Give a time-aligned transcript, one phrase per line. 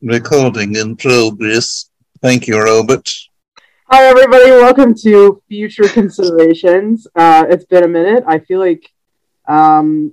[0.00, 1.90] Recording in progress.
[2.22, 3.10] Thank you, Robert.
[3.86, 4.48] Hi, everybody.
[4.52, 7.08] Welcome to Future Considerations.
[7.16, 8.22] Uh, it's been a minute.
[8.24, 8.92] I feel like
[9.48, 10.12] um,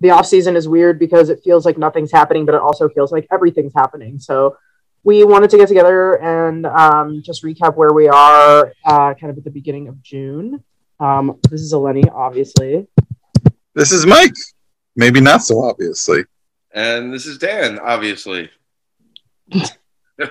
[0.00, 3.12] the off season is weird because it feels like nothing's happening, but it also feels
[3.12, 4.18] like everything's happening.
[4.18, 4.58] So
[5.04, 9.38] we wanted to get together and um, just recap where we are, uh, kind of
[9.38, 10.62] at the beginning of June.
[11.00, 12.86] Um, this is Eleni, obviously.
[13.72, 14.34] This is Mike.
[14.96, 16.24] Maybe not so obviously.
[16.72, 18.50] And this is Dan, obviously.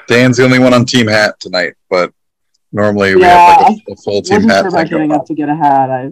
[0.07, 2.12] Dan's the only one on Team Hat tonight, but
[2.71, 5.09] normally we Yeah, have like a, a full Team wasn't Hat sure about thing going
[5.09, 5.20] getting on.
[5.20, 5.90] up to get a hat.
[5.90, 6.12] I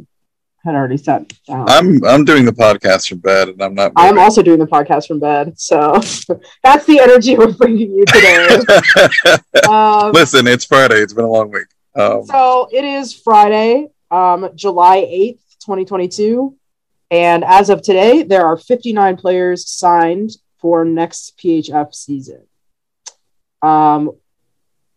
[0.63, 1.67] had already sat down.
[1.69, 3.93] I'm I'm doing the podcast from bed, and I'm not.
[3.95, 5.93] I'm also doing the podcast from bed, so
[6.63, 8.59] that's the energy we're bringing you today.
[9.69, 10.97] um, Listen, it's Friday.
[10.97, 11.65] It's been a long week.
[11.95, 16.55] Um, so it is Friday, um, July 8th, 2022.
[17.09, 22.43] And as of today, there are 59 players signed for next PHF season.
[23.61, 24.11] Um,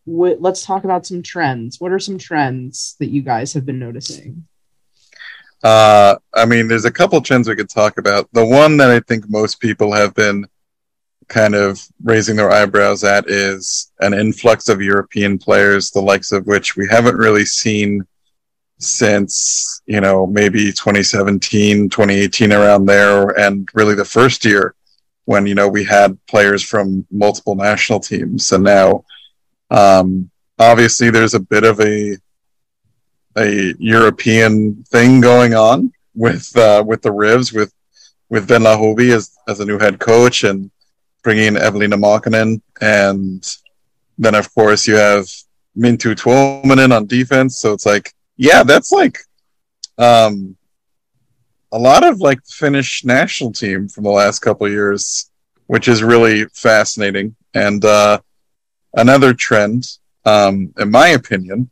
[0.04, 1.80] wh- let's talk about some trends.
[1.80, 4.46] What are some trends that you guys have been noticing?
[5.62, 8.29] Uh, I mean, there's a couple trends we could talk about.
[8.32, 10.46] The one that I think most people have been
[11.29, 16.46] kind of raising their eyebrows at is an influx of European players, the likes of
[16.46, 18.07] which we haven't really seen
[18.79, 24.74] since, you know, maybe 2017, 2018, around there, and really the first year
[25.24, 28.52] when, you know, we had players from multiple national teams.
[28.52, 29.04] And now,
[29.70, 32.16] um, obviously, there's a bit of a
[33.36, 37.72] a European thing going on with uh, with the Rivs with
[38.28, 40.70] with Venla Hovi as as a new head coach and
[41.22, 43.56] bringing in Evelina Markkanen and
[44.18, 45.26] then of course you have
[45.76, 49.18] Minttu Tuominen on defense so it's like yeah that's like
[49.98, 50.56] um
[51.74, 55.30] a lot of like Finnish national team from the last couple of years
[55.66, 58.18] which is really fascinating and uh
[58.94, 59.80] another trend
[60.24, 61.70] um in my opinion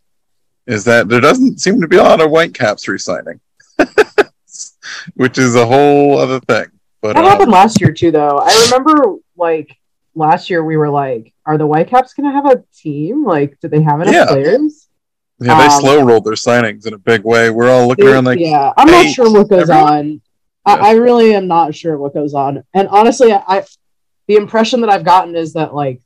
[0.67, 3.41] is that there doesn't seem to be a lot of Whitecaps re-signing,
[5.15, 6.67] which is a whole other thing.
[7.01, 8.39] But That um, happened last year too, though.
[8.39, 9.77] I remember like
[10.15, 13.25] last year we were like, "Are the Whitecaps going to have a team?
[13.25, 14.27] Like, do they have enough Yeah.
[14.27, 14.82] players?"
[15.47, 17.51] Yeah, they um, slow rolled their signings in a big way.
[17.51, 20.23] We're all looking around like, yeah, I'm not sure what goes everyone- on.
[20.65, 22.63] I, I really am not sure what goes on.
[22.73, 23.65] And honestly, I, I
[24.29, 26.01] the impression that I've gotten is that like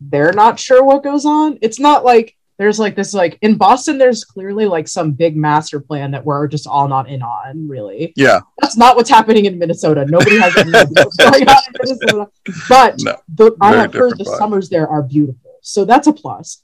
[0.00, 1.58] they're not sure what goes on.
[1.62, 3.98] It's not like there's like this like in Boston.
[3.98, 7.68] There's clearly like some big master plan that we're just all not in on.
[7.68, 10.04] Really, yeah, that's not what's happening in Minnesota.
[10.04, 12.30] Nobody has any idea what's going on in Minnesota.
[12.68, 13.16] But no.
[13.34, 14.38] the, I have heard the vibe.
[14.38, 16.62] summers there are beautiful, so that's a plus.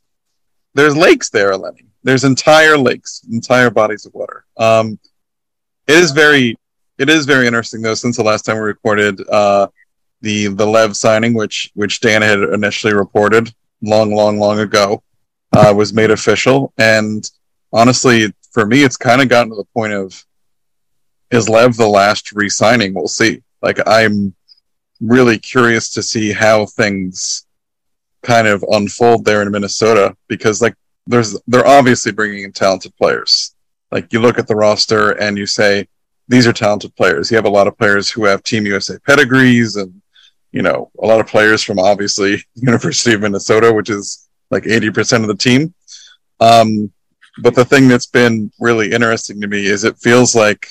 [0.75, 1.88] There's lakes there, Lenny.
[2.03, 4.45] There's entire lakes, entire bodies of water.
[4.57, 4.99] Um,
[5.87, 6.57] it is very,
[6.99, 7.95] it is very interesting though.
[7.95, 9.69] Since the last time we recorded, uh,
[10.21, 15.03] the the Lev signing, which which Dan had initially reported long, long, long ago,
[15.53, 16.73] uh, was made official.
[16.79, 17.29] And
[17.73, 20.25] honestly, for me, it's kind of gotten to the point of
[21.31, 22.95] is Lev the last re-signing?
[22.95, 23.43] We'll see.
[23.63, 24.35] Like I'm
[25.01, 27.47] really curious to see how things
[28.23, 30.75] kind of unfold there in Minnesota because like
[31.09, 33.55] there's they're obviously bringing in talented players.
[33.91, 35.89] Like you look at the roster and you say
[36.29, 37.31] these are talented players.
[37.31, 40.01] You have a lot of players who have Team USA pedigrees and
[40.53, 45.23] you know a lot of players from obviously University of Minnesota, which is like 80%
[45.23, 45.75] of the team.
[46.41, 46.93] Um,
[47.41, 50.69] but the thing that's been really interesting to me is it feels like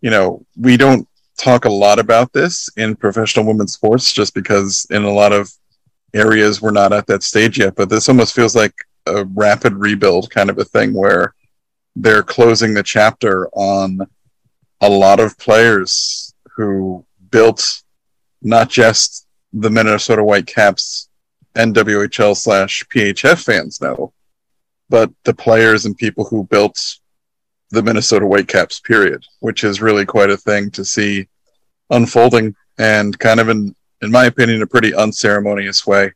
[0.00, 4.86] you know we don't talk a lot about this in professional women's sports just because
[4.90, 5.52] in a lot of
[6.14, 8.74] areas we're not at that stage yet but this almost feels like
[9.08, 11.34] a rapid rebuild kind of a thing where
[11.96, 14.00] they're closing the chapter on
[14.80, 17.82] a lot of players who built
[18.42, 21.08] not just the Minnesota Whitecaps
[21.54, 24.12] NWHL slash PHF fans know,
[24.88, 26.98] but the players and people who built
[27.70, 31.28] the Minnesota Whitecaps period, which is really quite a thing to see
[31.90, 36.12] unfolding and kind of in in my opinion a pretty unceremonious way.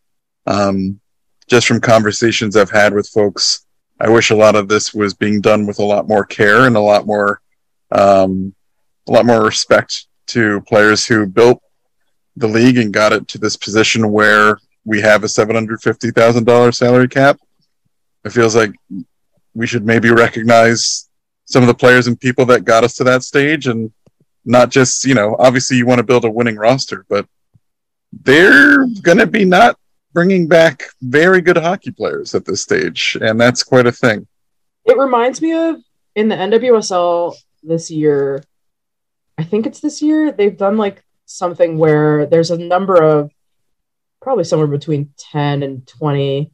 [0.46, 1.00] Um,
[1.48, 3.66] just from conversations I've had with folks,
[4.00, 6.76] I wish a lot of this was being done with a lot more care and
[6.76, 7.40] a lot more
[7.92, 8.54] um,
[9.08, 11.62] a lot more respect to players who built
[12.36, 16.10] the league and got it to this position where we have a seven hundred fifty
[16.10, 17.38] thousand dollars salary cap.
[18.24, 18.72] It feels like
[19.54, 21.08] we should maybe recognize
[21.44, 23.92] some of the players and people that got us to that stage and
[24.44, 27.26] not just you know obviously you want to build a winning roster but
[28.22, 29.78] they're going to be not
[30.12, 34.26] bringing back very good hockey players at this stage and that's quite a thing
[34.84, 35.76] It reminds me of
[36.14, 38.42] in the NWSL this year.
[39.38, 40.32] I think it's this year.
[40.32, 43.30] They've done like something where there's a number of
[44.20, 46.50] probably somewhere between 10 and 20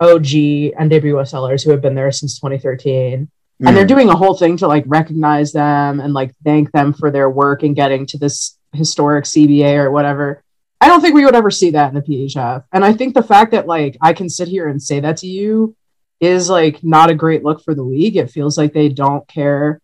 [0.00, 3.30] OG NWSLers who have been there since 2013.
[3.62, 3.68] Mm.
[3.68, 3.88] And they're hmm.
[3.88, 7.62] doing a whole thing to like recognize them and like thank them for their work
[7.62, 10.42] in getting to this historic CBA or whatever.
[10.80, 12.64] I don't think we would ever see that in the PHF.
[12.72, 15.26] And I think the fact that like I can sit here and say that to
[15.26, 15.76] you
[16.20, 18.16] is like not a great look for the league.
[18.16, 19.80] It feels like they don't care.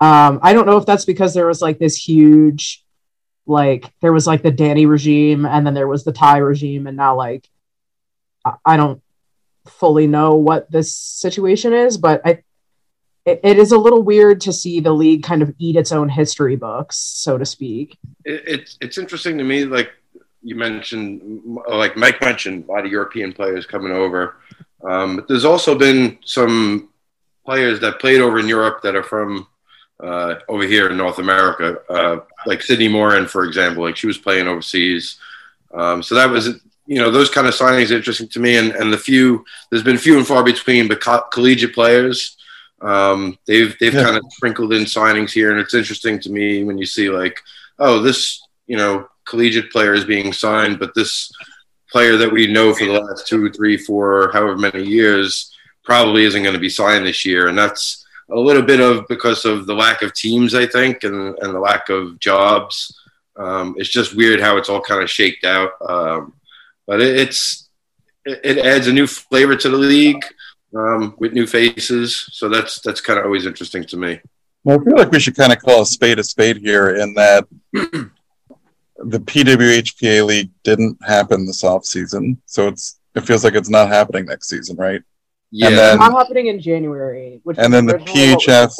[0.00, 2.84] Um, I don't know if that's because there was like this huge,
[3.46, 6.96] like there was like the Dani regime and then there was the Ty regime, and
[6.96, 7.48] now like
[8.64, 9.02] I don't
[9.66, 12.42] fully know what this situation is, but I
[13.26, 16.08] it, it is a little weird to see the league kind of eat its own
[16.08, 17.98] history books, so to speak.
[18.24, 19.90] It, it's it's interesting to me, like
[20.42, 24.36] you mentioned, like Mike mentioned, a lot of European players coming over.
[24.88, 26.90] Um, but there's also been some
[27.44, 29.48] players that played over in Europe that are from
[29.98, 33.82] uh, over here in North America, uh, like Sydney Morin, for example.
[33.82, 35.18] Like she was playing overseas,
[35.74, 38.56] um, so that was you know those kind of signings are interesting to me.
[38.56, 42.35] And and the few there's been few and far between, but co- collegiate players
[42.82, 44.04] um, they've they've yeah.
[44.04, 47.40] kind of sprinkled in signings here, and it's interesting to me when you see like,
[47.78, 51.32] oh, this you know collegiate player is being signed, but this
[51.90, 55.52] player that we know for the last two, three, four, however many years
[55.84, 59.44] probably isn't going to be signed this year, and that's a little bit of because
[59.44, 62.98] of the lack of teams, I think, and and the lack of jobs.
[63.36, 66.34] Um, it's just weird how it's all kind of shaked out, um,
[66.86, 67.68] but it, it's
[68.26, 70.24] it, it adds a new flavor to the league
[70.76, 72.28] um, with new faces.
[72.32, 74.20] So that's that's kind of always interesting to me.
[74.64, 77.14] Well, I feel like we should kind of call a spade a spade here in
[77.14, 78.10] that the
[78.98, 84.26] PWHPA league didn't happen this off season, so it's it feels like it's not happening
[84.26, 85.02] next season, right?
[85.50, 87.40] Yeah, and then, not happening in January.
[87.56, 88.72] and then the PHF,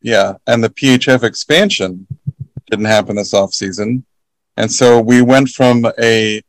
[0.00, 2.06] yeah, and the PHF expansion
[2.70, 4.04] didn't happen this off season,
[4.56, 6.40] and so we went from a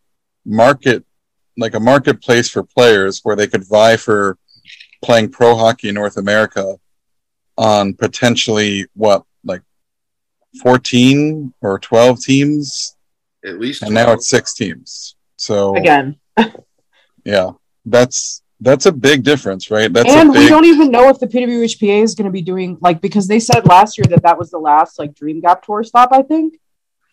[0.46, 1.04] market
[1.58, 4.38] like a marketplace for players where they could vie for
[5.04, 6.76] playing pro hockey in North America
[7.58, 9.62] on potentially what like
[10.62, 12.96] 14 or 12 teams?
[13.46, 13.90] At least 12.
[13.90, 15.16] and now it's six teams.
[15.38, 16.18] So again.
[17.24, 17.52] yeah
[17.86, 19.92] that's that's a big difference right?
[19.92, 20.44] That's and big...
[20.44, 23.40] we don't even know if the pwhpa is going to be doing like because they
[23.40, 26.60] said last year that that was the last like dream gap tour stop i think.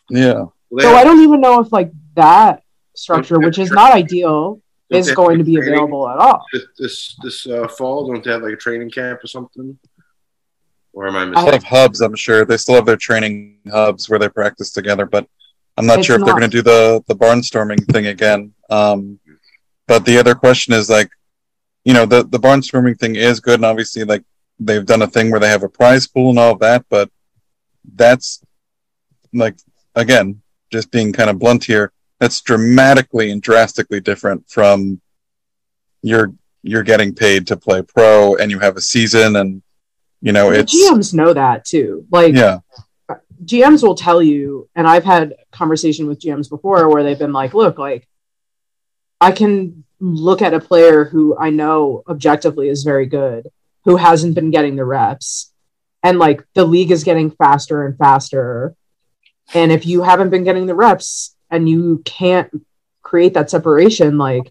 [0.09, 0.47] Yeah.
[0.79, 2.63] So i don't even know if like that
[2.95, 4.61] structure which is not ideal
[4.91, 6.45] is going to be training, available at all.
[6.53, 9.79] This this, this uh, fall, don't they have like a training camp or something?
[10.93, 11.47] Or am I missing?
[11.47, 12.45] They have hubs, I'm sure.
[12.45, 15.27] They still have their training hubs where they practice together, but
[15.77, 16.27] I'm not it's sure if not.
[16.27, 18.53] they're going to do the the barnstorming thing again.
[18.71, 19.19] Um,
[19.87, 21.11] but the other question is like,
[21.85, 24.23] you know, the the barnstorming thing is good, and obviously, like
[24.61, 27.11] they've done a thing where they have a prize pool and all of that, but
[27.95, 28.43] that's
[29.33, 29.57] like
[29.97, 30.41] again,
[30.71, 35.01] just being kind of blunt here that's dramatically and drastically different from
[36.03, 36.33] you're
[36.63, 39.63] you're getting paid to play pro and you have a season and
[40.21, 42.07] you know the it's GMs know that too.
[42.11, 42.61] Like yeah.
[43.45, 47.53] GMs will tell you, and I've had conversation with GMs before where they've been like,
[47.53, 48.09] look, like
[49.21, 53.49] I can look at a player who I know objectively is very good,
[53.85, 55.53] who hasn't been getting the reps,
[56.03, 58.75] and like the league is getting faster and faster.
[59.53, 62.51] And if you haven't been getting the reps, and you can't
[63.03, 64.51] create that separation like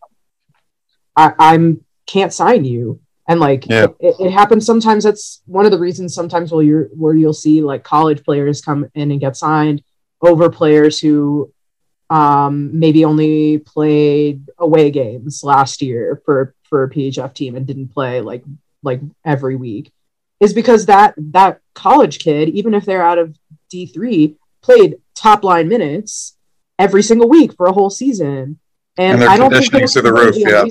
[1.15, 3.87] I, i'm can't sign you and like yeah.
[3.99, 7.61] it, it, happens sometimes that's one of the reasons sometimes where you're where you'll see
[7.61, 9.83] like college players come in and get signed
[10.21, 11.53] over players who
[12.09, 17.89] um, maybe only played away games last year for for a PHF team and didn't
[17.89, 18.43] play like
[18.83, 19.91] like every week
[20.39, 23.37] is because that that college kid even if they're out of
[23.73, 26.37] D3 played top line minutes
[26.79, 28.59] every single week for a whole season.
[28.97, 30.65] And, and I don't think it's roof, yeah.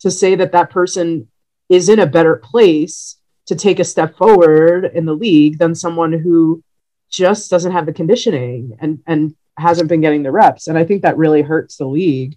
[0.00, 1.28] to say that that person
[1.68, 3.16] is in a better place
[3.46, 6.62] to take a step forward in the league than someone who
[7.10, 10.68] just doesn't have the conditioning and and hasn't been getting the reps.
[10.68, 12.36] And I think that really hurts the league.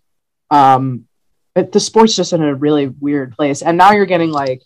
[0.50, 1.08] Um,
[1.56, 3.62] it, the sport's just in a really weird place.
[3.62, 4.64] And now you're getting like,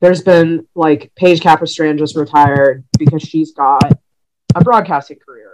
[0.00, 3.90] there's been like Paige Capistran just retired because she's got
[4.54, 5.45] a broadcasting career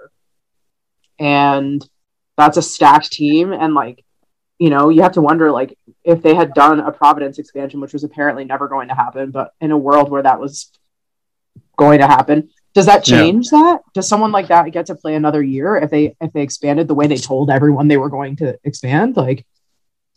[1.22, 1.86] and
[2.36, 3.52] that's a stacked team.
[3.52, 4.04] And like
[4.58, 7.92] you know you have to wonder like if they had done a providence expansion which
[7.92, 10.70] was apparently never going to happen but in a world where that was
[11.76, 13.58] going to happen does that change yeah.
[13.58, 13.80] that?
[13.92, 16.94] Does someone like that get to play another year if they if they expanded the
[16.94, 19.16] way they told everyone they were going to expand?
[19.16, 19.44] Like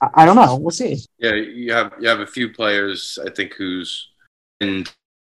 [0.01, 0.55] i, I don't know.
[0.55, 0.97] We'll see.
[1.17, 4.09] Yeah you have you have a few players i think who's
[4.61, 4.85] in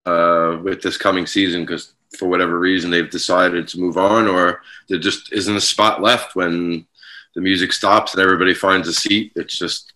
[0.04, 4.62] uh, with this coming season because for whatever reason they've decided to move on or
[4.88, 6.86] there just isn't a spot left when
[7.34, 9.32] the music stops and everybody finds a seat.
[9.36, 9.92] It's just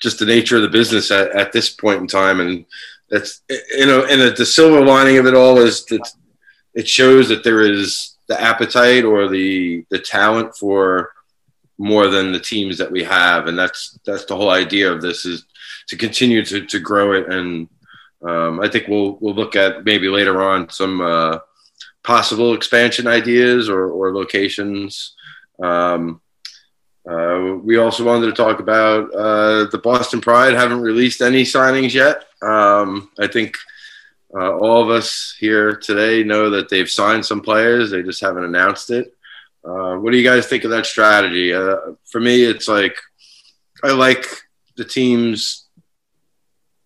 [0.00, 2.66] just the nature of the business at, at this point in time, and
[3.08, 6.10] that's you know, and the, silver lining of it all is that
[6.74, 11.12] it shows that there is the appetite or the the talent for
[11.78, 15.24] more than the teams that we have, and that's that's the whole idea of this
[15.24, 15.44] is
[15.88, 17.28] to continue to, to grow it.
[17.28, 17.68] And
[18.22, 21.38] um, I think we'll we'll look at maybe later on some uh,
[22.02, 25.14] possible expansion ideas or, or locations.
[25.62, 26.20] Um,
[27.08, 30.54] uh, we also wanted to talk about uh, the Boston Pride.
[30.54, 32.24] Haven't released any signings yet.
[32.42, 33.56] Um, I think
[34.34, 37.90] uh, all of us here today know that they've signed some players.
[37.90, 39.14] They just haven't announced it.
[39.64, 41.52] Uh, what do you guys think of that strategy?
[41.52, 42.96] Uh, for me, it's like
[43.84, 44.26] I like
[44.76, 45.66] the teams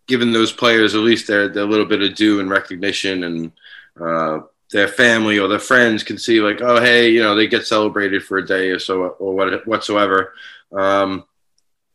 [0.07, 3.53] giving those players at least their, their little bit of due and recognition and
[4.01, 4.41] uh,
[4.73, 8.25] their family or their friends can see like, oh, hey, you know, they get celebrated
[8.25, 10.35] for a day or so or what whatsoever.
[10.73, 11.25] Um,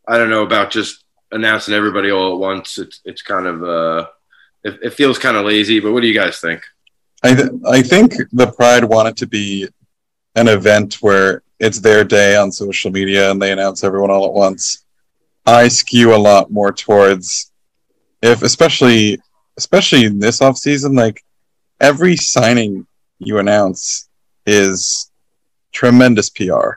[0.08, 2.78] I don't know about just announcing everybody all at once.
[2.78, 4.06] It's it's kind of uh,
[4.64, 5.80] it, it feels kind of lazy.
[5.80, 6.62] But what do you guys think?
[7.22, 9.68] I th- I think the Pride wanted to be
[10.34, 14.32] an event where it's their day on social media and they announce everyone all at
[14.32, 14.84] once.
[15.46, 17.52] I skew a lot more towards
[18.22, 19.20] if especially
[19.56, 21.22] especially in this off season, like
[21.80, 22.86] every signing
[23.18, 24.08] you announce
[24.46, 25.10] is
[25.72, 26.74] tremendous PR.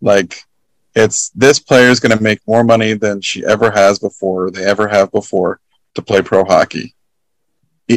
[0.00, 0.42] Like
[0.94, 4.64] it's this player is going to make more money than she ever has before, they
[4.64, 5.60] ever have before
[5.94, 6.94] to play pro hockey.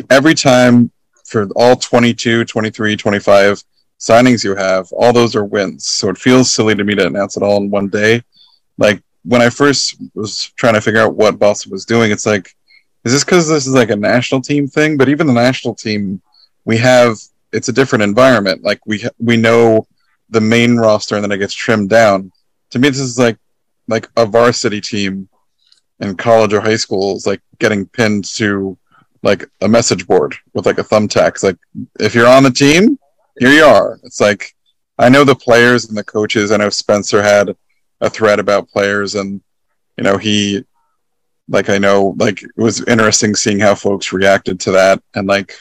[0.09, 0.91] Every time
[1.25, 3.63] for all 22, 23, 25
[3.99, 5.87] signings you have, all those are wins.
[5.87, 8.23] So it feels silly to me to announce it all in one day.
[8.77, 12.53] Like when I first was trying to figure out what Boston was doing, it's like,
[13.03, 14.97] is this because this is like a national team thing?
[14.97, 16.21] But even the national team,
[16.65, 17.17] we have
[17.51, 18.63] it's a different environment.
[18.63, 19.87] Like we we know
[20.29, 22.31] the main roster, and then it gets trimmed down.
[22.71, 23.37] To me, this is like
[23.87, 25.27] like a varsity team
[25.99, 28.77] in college or high school is like getting pinned to
[29.21, 31.41] like a message board with like a thumbtack.
[31.43, 31.57] Like
[31.99, 32.97] if you're on the team,
[33.39, 33.99] here you are.
[34.03, 34.53] It's like
[34.97, 36.51] I know the players and the coaches.
[36.51, 37.55] I know Spencer had
[38.01, 39.41] a thread about players, and
[39.97, 40.63] you know he,
[41.53, 45.55] like I know, like it was interesting seeing how folks reacted to that, and like,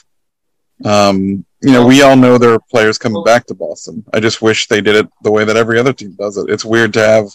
[0.85, 4.05] um, you know, we all know there are players coming back to Boston.
[4.13, 6.51] I just wish they did it the way that every other team does it.
[6.51, 7.27] It's weird to have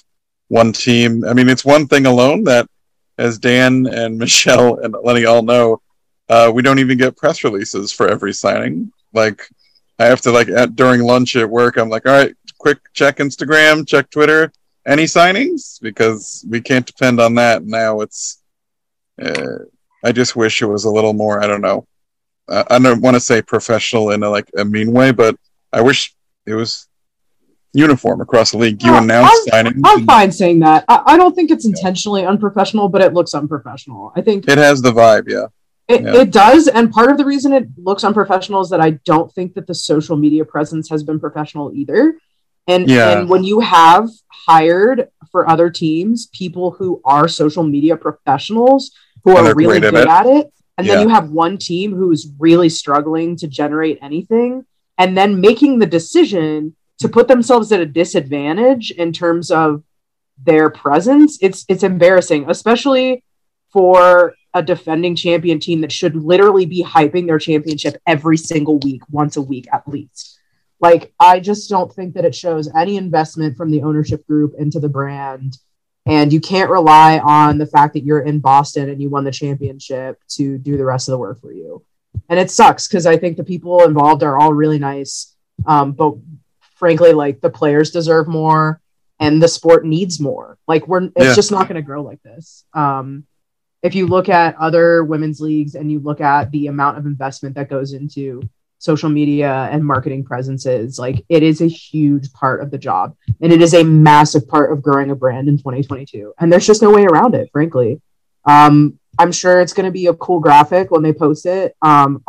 [0.48, 1.24] one team.
[1.24, 2.68] I mean, it's one thing alone that,
[3.18, 5.82] as Dan and Michelle and Lenny all know,
[6.28, 8.92] uh, we don't even get press releases for every signing.
[9.14, 9.48] Like
[10.00, 11.78] I have to like at, during lunch at work.
[11.78, 14.52] I'm like, all right, quick check Instagram, check Twitter.
[14.86, 15.82] Any signings?
[15.82, 18.02] Because we can't depend on that now.
[18.02, 18.42] It's.
[19.22, 19.66] Uh,
[20.04, 21.44] I just wish it was a little more.
[21.44, 21.88] I don't know.
[22.48, 25.36] Uh, I don't want to say professional in a, like a mean way, but
[25.74, 26.88] I wish it was
[27.74, 28.82] uniform across the league.
[28.84, 29.82] You uh, announce I'm, signings.
[29.84, 30.86] I'm fine saying that.
[30.88, 34.14] I, I, don't think it's intentionally unprofessional, but it looks unprofessional.
[34.16, 35.28] I think it has the vibe.
[35.28, 35.48] Yeah.
[35.88, 36.22] It, yeah.
[36.22, 36.68] it does.
[36.68, 39.76] And part of the reason it looks unprofessional is that I don't think that the
[39.76, 42.18] social media presence has been professional either.
[42.68, 43.20] And, yeah.
[43.20, 48.92] and when you have hired for other teams people who are social media professionals
[49.32, 50.96] who are really good at it, at it and yeah.
[50.96, 54.66] then you have one team who's really struggling to generate anything
[54.98, 59.84] and then making the decision to put themselves at a disadvantage in terms of
[60.44, 63.24] their presence it's it's embarrassing especially
[63.72, 69.02] for a defending champion team that should literally be hyping their championship every single week,
[69.10, 70.40] once a week at least.
[70.80, 74.80] Like, I just don't think that it shows any investment from the ownership group into
[74.80, 75.58] the brand.
[76.08, 79.32] And you can't rely on the fact that you're in Boston and you won the
[79.32, 81.84] championship to do the rest of the work for you.
[82.30, 85.36] And it sucks because I think the people involved are all really nice.
[85.66, 86.16] Um, but
[86.76, 88.82] frankly, like the players deserve more
[89.20, 90.58] and the sport needs more.
[90.68, 91.36] Like, we're, it's yeah.
[91.36, 92.64] just not going to grow like this.
[92.74, 93.26] Um,
[93.84, 97.56] if you look at other women's leagues and you look at the amount of investment
[97.56, 98.42] that goes into
[98.80, 103.52] social media and marketing presences, like it is a huge part of the job and
[103.52, 106.34] it is a massive part of growing a brand in 2022.
[106.40, 108.02] And there's just no way around it, frankly.
[108.46, 111.76] Um, I'm sure it's going to be a cool graphic when they post it.
[111.82, 112.24] Um,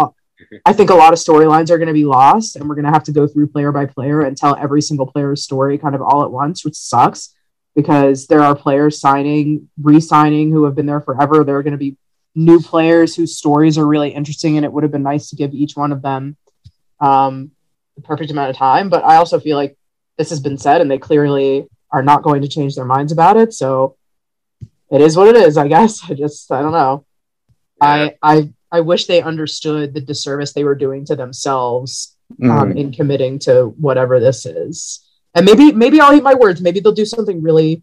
[0.65, 2.93] I think a lot of storylines are going to be lost, and we're going to
[2.93, 6.03] have to go through player by player and tell every single player's story kind of
[6.03, 7.35] all at once, which sucks
[7.75, 11.45] because there are players signing, re-signing who have been there forever.
[11.45, 11.97] There are going to be
[12.35, 15.53] new players whose stories are really interesting, and it would have been nice to give
[15.55, 16.37] each one of them
[17.01, 17.51] um,
[17.97, 18.89] the perfect amount of time.
[18.89, 19.77] But I also feel like
[20.17, 23.37] this has been said, and they clearly are not going to change their minds about
[23.37, 23.53] it.
[23.53, 23.97] So
[24.91, 26.01] it is what it is, I guess.
[26.11, 27.05] I just I don't know.
[27.83, 27.87] Yeah.
[27.87, 32.77] I I I wish they understood the disservice they were doing to themselves um, mm.
[32.77, 36.61] in committing to whatever this is and maybe maybe I'll eat my words.
[36.61, 37.83] Maybe they'll do something really,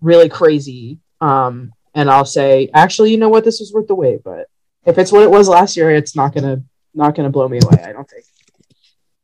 [0.00, 0.98] really crazy.
[1.20, 4.22] Um, and I'll say, actually, you know what, this was worth the wait.
[4.24, 4.48] But
[4.84, 6.62] if it's what it was last year, it's not gonna
[6.94, 7.82] not gonna blow me away.
[7.82, 8.24] I don't think.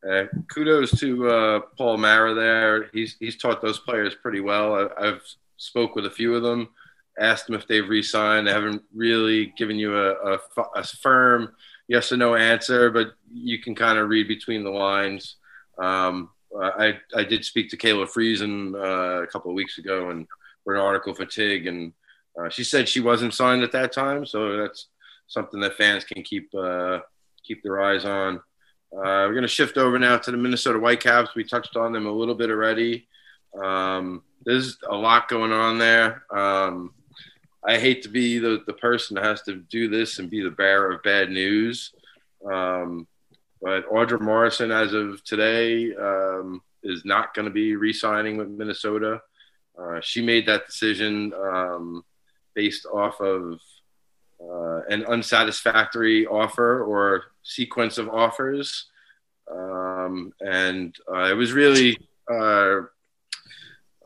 [0.09, 2.89] Uh, kudos to uh, Paul Mara there.
[2.93, 4.91] He's he's taught those players pretty well.
[4.99, 5.23] I, have
[5.57, 6.69] spoke with a few of them,
[7.19, 8.47] asked them if they've re-signed.
[8.47, 10.39] They haven't really given you a, a,
[10.77, 11.53] a firm
[11.87, 15.37] yes or no answer, but you can kind of read between the lines.
[15.77, 20.27] Um, I I did speak to Kayla Friesen uh, a couple of weeks ago and
[20.65, 21.93] for an article for Tig, and
[22.39, 24.87] uh, she said she wasn't signed at that time, so that's
[25.27, 26.99] something that fans can keep uh,
[27.45, 28.37] keep their eyes on.
[28.93, 31.35] Uh, we're going to shift over now to the Minnesota Whitecaps.
[31.35, 33.07] We touched on them a little bit already.
[33.61, 36.25] Um, there's a lot going on there.
[36.31, 36.93] Um,
[37.67, 40.51] I hate to be the, the person that has to do this and be the
[40.51, 41.93] bearer of bad news.
[42.51, 43.07] Um,
[43.61, 48.49] but Audra Morrison, as of today, um, is not going to be re signing with
[48.49, 49.21] Minnesota.
[49.79, 52.03] Uh, she made that decision um,
[52.55, 53.61] based off of
[54.43, 58.87] uh, an unsatisfactory offer or sequence of offers.
[59.51, 61.99] Um, and uh, it was really
[62.31, 62.83] uh,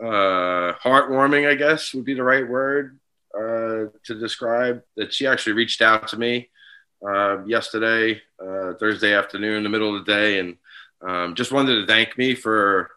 [0.02, 2.98] uh, heartwarming, I guess would be the right word
[3.36, 6.50] uh, to describe that she actually reached out to me
[7.06, 8.20] uh, yesterday,
[8.80, 10.56] Thursday afternoon, in the middle of the day, and
[11.06, 12.90] um, just wanted to thank me for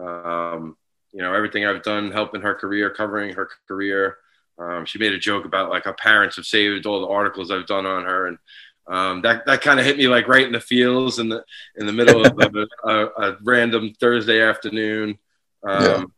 [0.00, 0.76] um,
[1.12, 4.16] you know everything I've done helping her career, covering her career.
[4.62, 7.66] Um, she made a joke about like her parents have saved all the articles I've
[7.66, 8.38] done on her, and
[8.86, 11.44] um, that that kind of hit me like right in the feels in the
[11.76, 15.18] in the middle of a, a, a, random Thursday afternoon.
[15.66, 16.12] Um,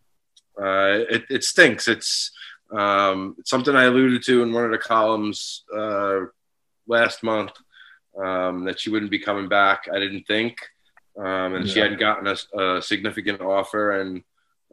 [0.59, 0.65] yeah.
[0.65, 1.87] uh, it, it, stinks.
[1.87, 2.31] It's,
[2.75, 6.21] um, it's something I alluded to in one of the columns uh,
[6.87, 7.53] last month
[8.19, 9.85] um, that she wouldn't be coming back.
[9.93, 10.57] I didn't think,
[11.19, 11.73] um, and yeah.
[11.73, 14.23] she hadn't gotten a, a significant offer, and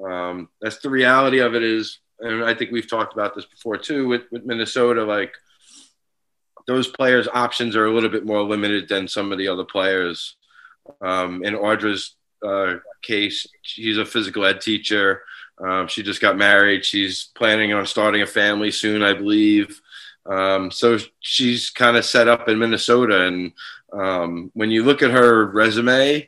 [0.03, 1.63] um, that's the reality of it.
[1.63, 5.03] Is and I think we've talked about this before too with, with Minnesota.
[5.03, 5.33] Like
[6.67, 10.35] those players' options are a little bit more limited than some of the other players.
[11.01, 12.15] Um, in Audra's
[12.45, 15.23] uh, case, she's a physical ed teacher.
[15.63, 16.85] Um, she just got married.
[16.85, 19.79] She's planning on starting a family soon, I believe.
[20.25, 23.27] Um, so she's kind of set up in Minnesota.
[23.27, 23.53] And
[23.93, 26.27] um, when you look at her resume,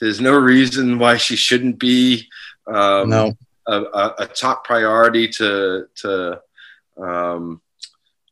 [0.00, 2.28] there's no reason why she shouldn't be
[2.66, 6.42] um, no a, a, top priority to to
[6.96, 7.60] um,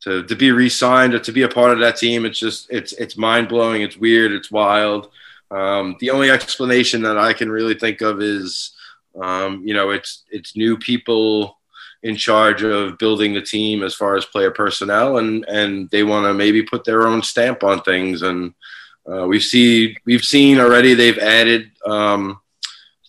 [0.02, 2.24] to to be re-signed or to be a part of that team.
[2.24, 3.82] It's just it's it's mind blowing.
[3.82, 4.32] It's weird.
[4.32, 5.10] It's wild.
[5.50, 8.72] Um, the only explanation that I can really think of is,
[9.20, 11.58] um, you know, it's it's new people
[12.02, 16.26] in charge of building the team as far as player personnel, and and they want
[16.26, 18.22] to maybe put their own stamp on things.
[18.22, 18.54] And
[19.10, 22.40] uh, we see we've seen already they've added um,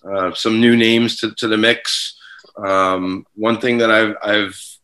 [0.03, 2.17] uh, some new names to, to the mix.
[2.57, 4.77] Um, one thing that I've, I've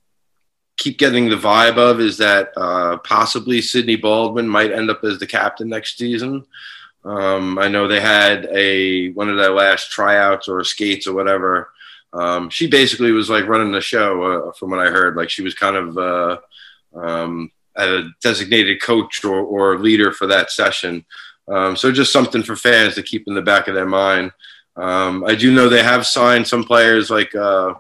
[0.78, 5.20] keep getting the vibe of is that uh, possibly Sydney Baldwin might end up as
[5.20, 6.46] the captain next season.
[7.04, 11.72] Um, I know they had a one of their last tryouts or skates or whatever.
[12.14, 15.16] Um, she basically was like running the show, uh, from what I heard.
[15.16, 16.38] Like she was kind of uh,
[16.96, 21.06] um, a designated coach or, or leader for that session.
[21.48, 24.32] Um, so just something for fans to keep in the back of their mind.
[24.78, 27.74] Um, I do know they have signed some players like uh,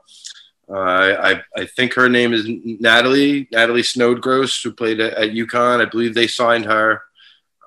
[0.69, 5.81] uh, I, I think her name is Natalie Natalie Snodgrass, who played at, at UConn.
[5.81, 7.03] I believe they signed her.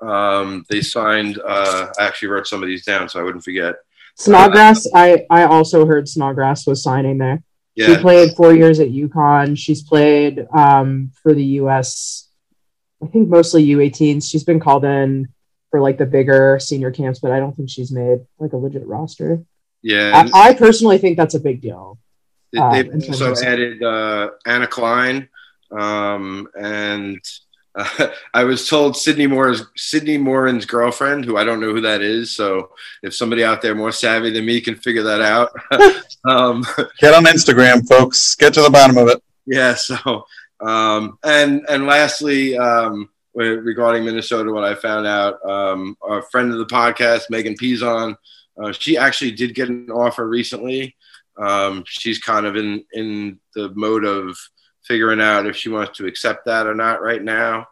[0.03, 1.39] Um, they signed.
[1.39, 3.77] Uh, I actually wrote some of these down so I wouldn't forget.
[4.17, 4.87] Snodgrass.
[4.95, 7.43] I I also heard Snodgrass was signing there.
[7.75, 7.87] Yeah.
[7.87, 9.57] She played four years at UConn.
[9.57, 12.29] She's played um, for the U.S.
[13.03, 14.29] I think mostly U18s.
[14.29, 15.29] She's been called in
[15.71, 18.87] for like the bigger senior camps, but I don't think she's made like a legit
[18.87, 19.45] roster.
[19.83, 21.99] Yeah, I, I personally think that's a big deal.
[22.53, 25.29] They, have uh, also added uh, Anna Klein,
[25.71, 27.21] um, and
[27.75, 32.03] uh, I was told Sydney Moore's Sydney Morin's girlfriend, who I don't know who that
[32.03, 32.35] is.
[32.35, 32.71] So
[33.03, 35.51] if somebody out there more savvy than me can figure that out,
[36.29, 36.65] um,
[36.99, 38.35] get on Instagram, folks.
[38.35, 39.23] Get to the bottom of it.
[39.47, 39.75] Yeah.
[39.75, 40.25] So
[40.61, 46.59] um, and and lastly, um, regarding Minnesota, what I found out, um, a friend of
[46.59, 48.17] the podcast, Megan Pizon,
[48.63, 50.97] uh, she actually did get an offer recently.
[51.39, 54.37] Um, she's kind of in in the mode of
[54.83, 57.69] figuring out if she wants to accept that or not right now.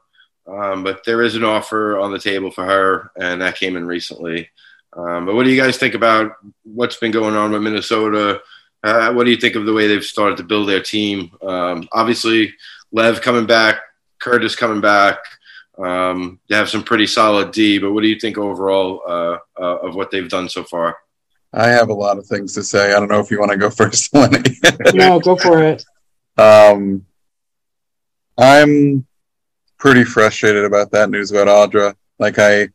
[0.46, 3.86] Um, but there is an offer on the table for her, and that came in
[3.86, 4.48] recently.
[4.96, 8.40] Um, but what do you guys think about what's been going on with Minnesota?
[8.82, 11.30] Uh, what do you think of the way they've started to build their team?
[11.42, 12.54] Um, obviously,
[12.92, 13.80] Lev coming back,
[14.20, 15.18] Curtis coming back.
[15.78, 19.76] Um, they have some pretty solid D, but what do you think overall uh, uh,
[19.78, 20.96] of what they've done so far?
[21.52, 22.92] I have a lot of things to say.
[22.92, 24.56] I don't know if you want to go first, Lenny.
[24.94, 25.84] no, go for it.
[26.36, 27.06] Um,
[28.36, 29.06] I'm
[29.78, 31.94] pretty frustrated about that news about Audra.
[32.18, 32.68] Like I,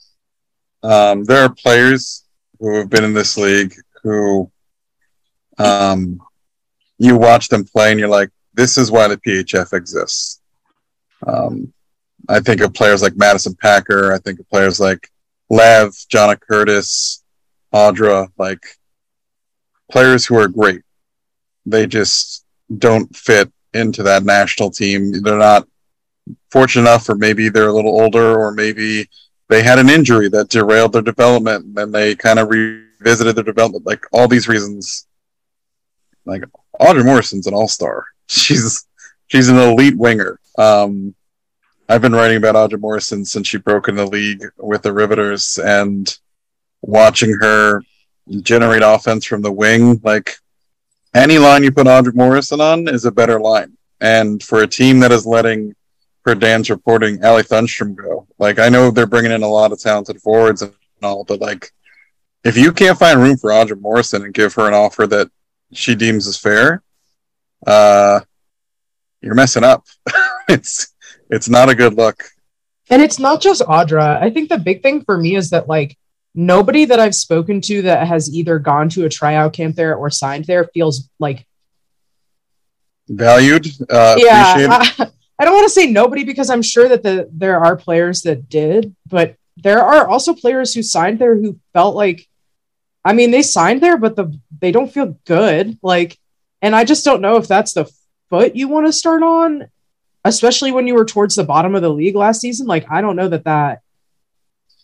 [0.81, 2.23] um, there are players
[2.59, 4.49] who have been in this league who,
[5.59, 6.19] um,
[6.97, 10.41] you watch them play and you're like, this is why the PHF exists.
[11.25, 11.73] Um,
[12.29, 14.13] I think of players like Madison Packer.
[14.13, 15.09] I think of players like
[15.49, 17.23] Lev, Jonna Curtis,
[17.73, 18.63] Audra, like
[19.91, 20.81] players who are great.
[21.65, 22.45] They just
[22.77, 25.11] don't fit into that national team.
[25.21, 25.67] They're not
[26.51, 29.09] fortunate enough, or maybe they're a little older, or maybe
[29.49, 33.85] they had an injury that derailed their development, and they kind of revisited their development.
[33.85, 35.07] Like all these reasons,
[36.25, 36.43] like
[36.79, 38.05] Audra Morrison's an all star.
[38.29, 38.87] She's
[39.27, 40.39] she's an elite winger.
[40.57, 41.13] Um,
[41.89, 45.59] I've been writing about Audra Morrison since she broke in the league with the Riveters,
[45.59, 46.17] and
[46.81, 47.81] watching her
[48.41, 50.35] generate offense from the wing, like
[51.13, 53.77] any line you put Audra Morrison on is a better line.
[53.99, 55.75] And for a team that is letting,
[56.23, 59.79] per Dan's reporting, Allie Thunstrom go, like I know they're bringing in a lot of
[59.79, 61.71] talented forwards and all, but like
[62.43, 65.29] if you can't find room for Audra Morrison and give her an offer that
[65.73, 66.81] she deems as fair,
[67.67, 68.21] uh,
[69.21, 69.85] you're messing up.
[70.49, 70.92] it's
[71.29, 72.23] it's not a good look.
[72.89, 74.21] And it's not just Audra.
[74.21, 75.97] I think the big thing for me is that like
[76.35, 80.09] nobody that I've spoken to that has either gone to a tryout camp there or
[80.09, 81.45] signed there feels like
[83.07, 83.67] valued.
[83.89, 87.63] Uh, yeah, I, I, don't want to say nobody because I'm sure that the there
[87.63, 92.27] are players that did, but there are also players who signed there who felt like,
[93.05, 95.77] I mean, they signed there, but the they don't feel good.
[95.81, 96.17] Like,
[96.61, 97.91] and I just don't know if that's the
[98.29, 99.67] foot you want to start on,
[100.25, 102.67] especially when you were towards the bottom of the league last season.
[102.67, 103.81] Like, I don't know that that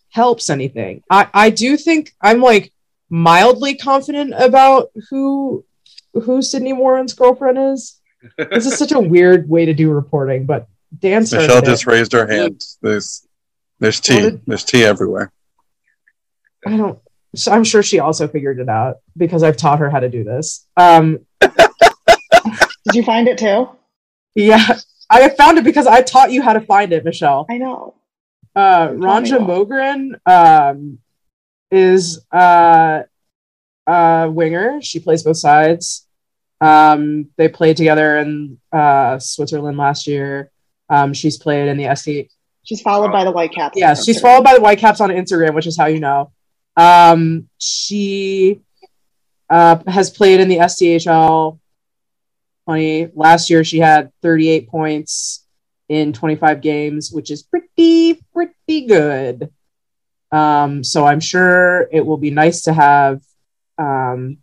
[0.09, 1.03] helps anything.
[1.09, 2.73] I, I do think I'm like
[3.09, 5.65] mildly confident about who
[6.13, 7.99] who Sydney Warren's girlfriend is.
[8.37, 11.87] this is such a weird way to do reporting, but Dan Michelle just it.
[11.87, 12.63] raised her hand.
[12.81, 13.27] There's
[13.79, 14.21] there's tea.
[14.21, 15.31] Did, there's tea everywhere.
[16.65, 16.99] I don't
[17.35, 20.23] so I'm sure she also figured it out because I've taught her how to do
[20.23, 20.67] this.
[20.75, 23.69] Um Did you find it too?
[24.35, 24.77] Yeah.
[25.09, 27.45] I found it because I taught you how to find it, Michelle.
[27.49, 27.95] I know.
[28.55, 30.99] Uh, Ronja Mogren um,
[31.71, 33.03] is uh,
[33.87, 34.81] a winger.
[34.81, 36.07] She plays both sides.
[36.61, 40.51] Um, they played together in uh, Switzerland last year.
[40.89, 42.29] Um, she's played in the SD.
[42.63, 43.77] She's followed by the Whitecaps.
[43.77, 46.31] Yes, she's followed by the Whitecaps on Instagram, which is how you know.
[46.75, 48.61] Um, she
[49.49, 51.59] uh, has played in the SDHL
[52.69, 53.13] 20.
[53.15, 55.43] Last year, she had 38 points
[55.87, 59.49] in 25 games, which is pretty, pretty good.
[60.31, 63.21] Um, so I'm sure it will be nice to have
[63.79, 64.37] um,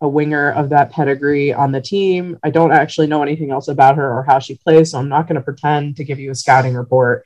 [0.00, 2.40] a winger of that pedigree on the team.
[2.42, 5.28] I don't actually know anything else about her or how she plays, so I'm not
[5.28, 7.24] going to pretend to give you a scouting report.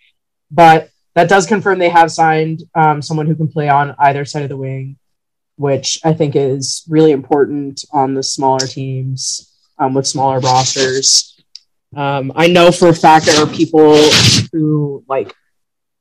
[0.50, 4.42] But that does confirm they have signed um, someone who can play on either side
[4.42, 4.98] of the wing,
[5.56, 9.47] which I think is really important on the smaller teams
[9.78, 11.42] um, with smaller rosters.
[11.96, 13.96] Um, I know for a fact there are people
[14.52, 15.34] who like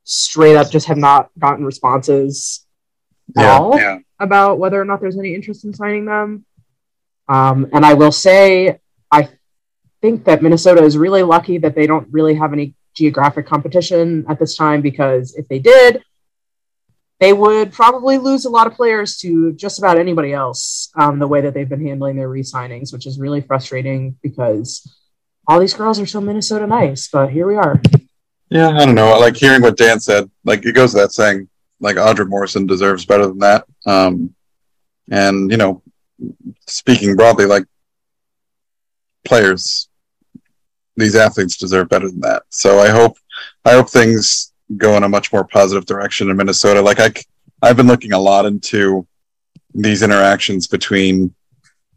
[0.04, 2.66] straight up just have not gotten responses
[3.38, 3.98] at yeah, all yeah.
[4.20, 6.46] about whether or not there's any interest in signing them.
[7.30, 8.80] Um, and I will say,
[9.12, 9.30] I
[10.02, 14.40] think that Minnesota is really lucky that they don't really have any geographic competition at
[14.40, 16.02] this time because if they did,
[17.20, 21.28] they would probably lose a lot of players to just about anybody else um, the
[21.28, 24.96] way that they've been handling their re signings, which is really frustrating because
[25.48, 27.82] all these girls are so Minnesota nice, but here we are.
[28.50, 29.18] Yeah, I don't know.
[29.20, 31.50] Like hearing what Dan said, like it goes that saying,
[31.80, 33.66] like Audra Morrison deserves better than that.
[33.86, 34.36] Um,
[35.10, 35.82] and you know,
[36.68, 37.66] speaking broadly, like
[39.26, 39.90] players,
[40.96, 42.44] these athletes deserve better than that.
[42.50, 43.18] So I hope,
[43.66, 46.82] I hope things go in a much more positive direction in Minnesota.
[46.82, 47.12] Like I,
[47.62, 49.08] I've been looking a lot into
[49.74, 51.34] these interactions between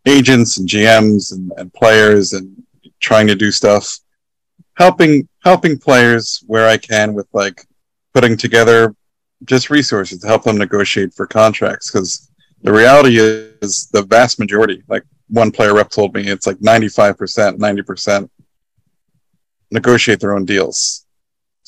[0.06, 2.62] agents and GMs and, and players and
[3.00, 3.98] trying to do stuff,
[4.74, 7.66] helping helping players where I can with like
[8.14, 8.94] putting together
[9.44, 11.90] just resources to help them negotiate for contracts.
[11.90, 12.30] Because
[12.62, 16.88] the reality is the vast majority, like one player rep told me, it's like ninety
[16.88, 18.30] five percent, ninety percent
[19.70, 21.06] negotiate their own deals.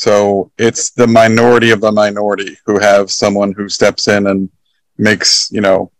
[0.03, 4.51] So it's the minority of the minority who have someone who steps in and
[4.99, 5.93] makes, you know,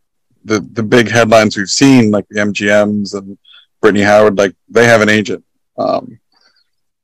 [0.45, 3.39] the, the big headlines we've seen, like the MGMs and
[3.81, 5.45] Brittany Howard, like they have an agent.
[5.79, 6.19] Um,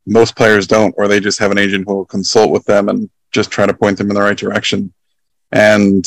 [0.07, 3.09] most players don't, or they just have an agent who will consult with them and
[3.31, 4.93] just try to point them in the right direction.
[5.53, 6.05] And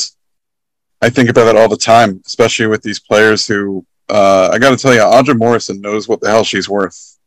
[1.00, 4.68] I think about that all the time, especially with these players who uh, I got
[4.68, 7.18] to tell you, Audra Morrison knows what the hell she's worth.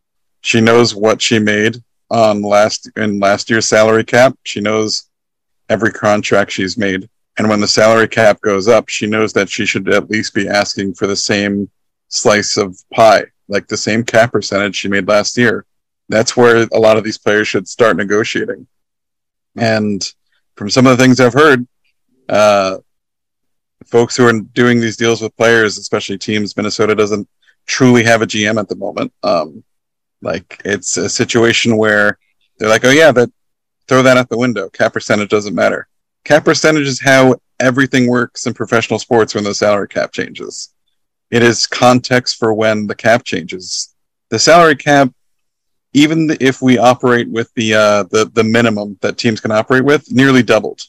[0.42, 4.38] She knows what she made on last in last year's salary cap.
[4.44, 5.10] She knows
[5.70, 9.66] every contract she's made, and when the salary cap goes up, she knows that she
[9.66, 11.70] should at least be asking for the same
[12.08, 15.66] slice of pie, like the same cap percentage she made last year.
[16.08, 18.68] That's where a lot of these players should start negotiating.
[19.58, 20.02] And
[20.56, 21.68] from some of the things I've heard,
[22.30, 22.78] uh,
[23.86, 27.28] folks who are doing these deals with players, especially teams, Minnesota doesn't
[27.66, 29.12] truly have a GM at the moment.
[29.24, 29.64] Um,
[30.26, 32.18] like it's a situation where
[32.58, 33.32] they're like, oh yeah, that
[33.88, 34.70] throw that out the window.
[34.70, 35.88] Cap percentage doesn't matter.
[36.24, 40.74] Cap percentage is how everything works in professional sports when the salary cap changes.
[41.32, 43.96] It is context for when the cap changes.
[44.30, 45.10] The salary cap,
[45.94, 50.12] even if we operate with the uh, the the minimum that teams can operate with,
[50.12, 50.82] nearly doubled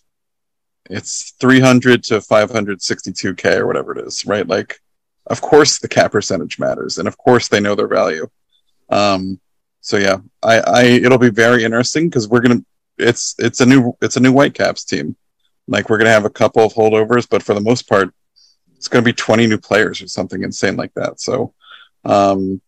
[0.91, 4.81] it's 300 to 562k or whatever it is right like
[5.27, 8.29] of course the cap percentage matters and of course they know their value
[8.89, 9.41] um
[9.81, 12.63] so yeah i i it'll be very interesting because we're gonna
[12.99, 15.17] it's it's a new it's a new whitecaps team
[15.69, 18.13] like we're gonna have a couple of holdovers but for the most part
[18.77, 21.53] it's gonna be 20 new players or something insane like that so
[22.05, 22.61] um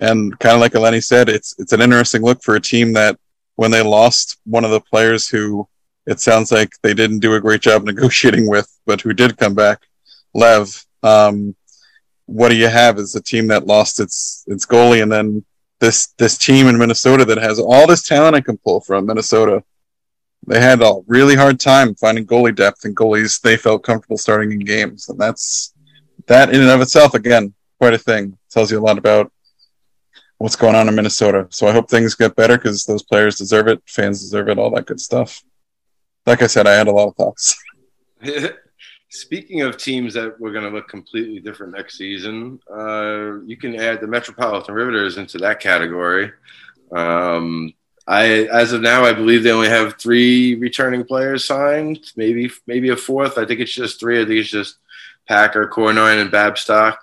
[0.00, 3.18] and kind of like Eleni said it's it's an interesting look for a team that
[3.56, 5.68] when they lost one of the players who
[6.06, 9.54] it sounds like they didn't do a great job negotiating with, but who did come
[9.54, 9.86] back,
[10.34, 10.84] Lev.
[11.02, 11.54] Um,
[12.26, 15.44] what do you have is a team that lost its its goalie, and then
[15.80, 19.62] this this team in Minnesota that has all this talent I can pull from Minnesota.
[20.46, 24.52] They had a really hard time finding goalie depth and goalies they felt comfortable starting
[24.52, 25.74] in games, and that's
[26.26, 28.36] that in and of itself again quite a thing.
[28.50, 29.32] Tells you a lot about
[30.38, 31.46] what's going on in Minnesota.
[31.50, 34.70] So I hope things get better because those players deserve it, fans deserve it, all
[34.70, 35.42] that good stuff
[36.26, 37.56] like I said, I had a lot of thoughts.
[39.12, 43.74] Speaking of teams that were going to look completely different next season, uh, you can
[43.74, 46.30] add the Metropolitan Riveters into that category.
[46.92, 47.74] Um,
[48.06, 52.90] I, as of now, I believe they only have three returning players signed, maybe maybe
[52.90, 53.36] a fourth.
[53.36, 54.20] I think it's just three.
[54.20, 54.78] I think it's just
[55.28, 56.98] Packer, Cournoyer, and Babstock.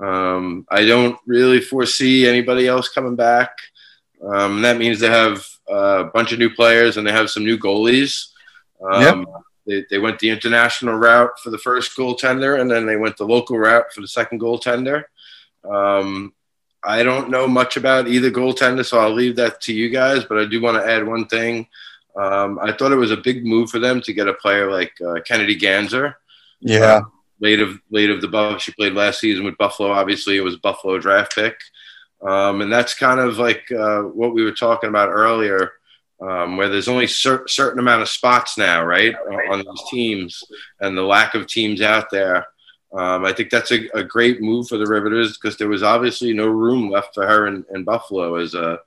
[0.00, 3.56] Um, I don't really foresee anybody else coming back.
[4.22, 7.58] Um, that means they have a bunch of new players and they have some new
[7.58, 8.28] goalies.
[8.82, 9.42] Um, yep.
[9.66, 13.26] They, they went the international route for the first goaltender, and then they went the
[13.26, 15.04] local route for the second goaltender.
[15.64, 16.34] Um,
[16.84, 20.24] I don't know much about either goaltender, so I'll leave that to you guys.
[20.24, 21.68] But I do want to add one thing.
[22.16, 24.92] Um, I thought it was a big move for them to get a player like
[25.00, 26.14] uh, Kennedy Ganser.
[26.60, 26.80] Yeah.
[26.80, 27.02] Uh,
[27.40, 28.62] late of late of the buff.
[28.62, 29.90] She played last season with Buffalo.
[29.90, 31.56] Obviously, it was Buffalo draft pick,
[32.26, 35.72] um, and that's kind of like uh, what we were talking about earlier
[36.22, 39.14] um, where there's only a cer- certain amount of spots now, right,
[39.50, 40.44] on these teams,
[40.80, 42.46] and the lack of teams out there.
[42.92, 46.34] Um, I think that's a, a, great move for the Riveters because there was obviously
[46.34, 48.80] no room left for her in, in Buffalo as a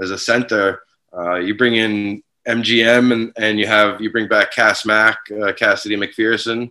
[0.00, 0.82] as a center.
[1.14, 5.52] Uh, you bring in MGM and, and you have you bring back Cass Mack, uh,
[5.52, 6.70] Cassidy MacPherson.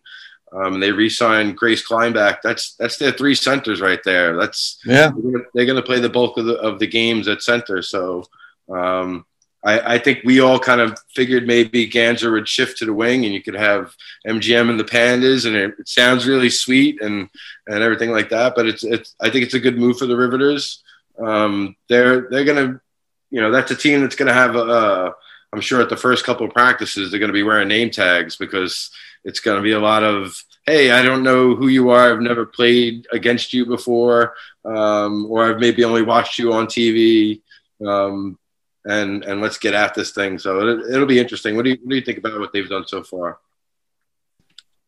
[0.51, 2.39] Um, and they re-signed Grace Kleinbach.
[2.41, 4.35] That's that's their three centers right there.
[4.35, 5.11] That's yeah.
[5.53, 7.83] They're going to play the bulk of the of the games at center.
[7.83, 8.23] So
[8.67, 9.27] um,
[9.63, 13.25] I, I, think we all kind of figured maybe Ganser would shift to the wing
[13.25, 13.93] and you could have
[14.25, 17.29] MGM and the Pandas, and it, it, sounds really sweet and
[17.67, 18.53] and everything like that.
[18.55, 20.81] But it's it's I think it's a good move for the Riveters.
[21.21, 22.79] Um, they're they're gonna,
[23.31, 25.13] you know, that's a team that's gonna have a.
[25.51, 28.91] I'm sure at the first couple of practices they're gonna be wearing name tags because
[29.25, 32.13] it's gonna be a lot of hey, I don't know who you are.
[32.13, 37.41] I've never played against you before, um, or I've maybe only watched you on TV.
[37.85, 38.37] Um,
[38.85, 40.39] and and let's get at this thing.
[40.39, 41.55] So it, will be interesting.
[41.55, 43.39] What do you what do you think about what they've done so far?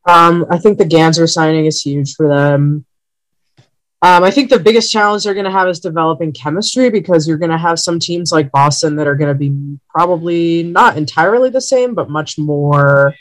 [0.07, 2.85] Um, I think the Ganser signing is huge for them.
[4.03, 7.37] Um, I think the biggest challenge they're going to have is developing chemistry because you're
[7.37, 11.51] going to have some teams like Boston that are going to be probably not entirely
[11.51, 13.13] the same, but much more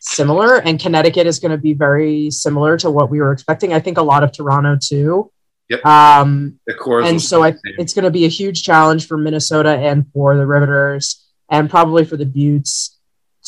[0.00, 0.58] similar.
[0.58, 3.72] And Connecticut is going to be very similar to what we were expecting.
[3.72, 5.32] I think a lot of Toronto too.
[5.70, 5.86] Yep.
[5.86, 10.36] Um, and so I, it's going to be a huge challenge for Minnesota and for
[10.36, 12.98] the Riveters and probably for the Beauts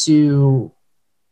[0.04, 0.70] to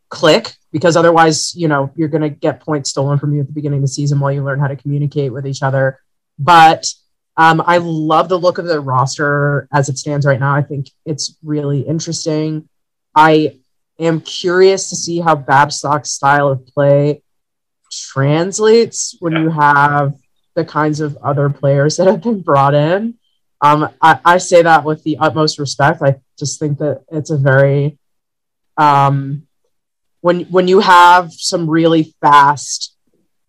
[0.09, 3.53] click because otherwise, you know, you're going to get points stolen from you at the
[3.53, 5.97] beginning of the season while you learn how to communicate with each other.
[6.37, 6.91] But
[7.37, 10.53] um, I love the look of the roster as it stands right now.
[10.53, 12.67] I think it's really interesting.
[13.15, 13.59] I
[13.97, 17.23] am curious to see how Babstock's style of play
[17.89, 19.39] translates when yeah.
[19.39, 20.15] you have
[20.55, 23.15] the kinds of other players that have been brought in.
[23.61, 26.01] Um, I, I, say that with the utmost respect.
[26.01, 27.99] I just think that it's a very,
[28.75, 29.47] um,
[30.21, 32.95] when when you have some really fast,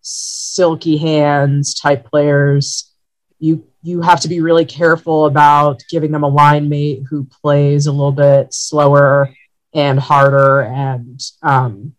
[0.01, 2.93] silky hands type players,
[3.39, 7.87] you you have to be really careful about giving them a line mate who plays
[7.87, 9.35] a little bit slower
[9.73, 11.95] and harder and um,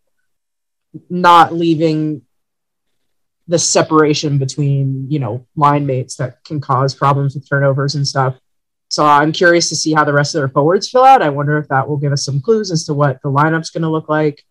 [1.11, 2.23] not leaving
[3.47, 8.37] the separation between you know line mates that can cause problems with turnovers and stuff.
[8.91, 11.23] So I'm curious to see how the rest of their forwards fill out.
[11.23, 13.83] I wonder if that will give us some clues as to what the lineup's going
[13.83, 14.45] to look like.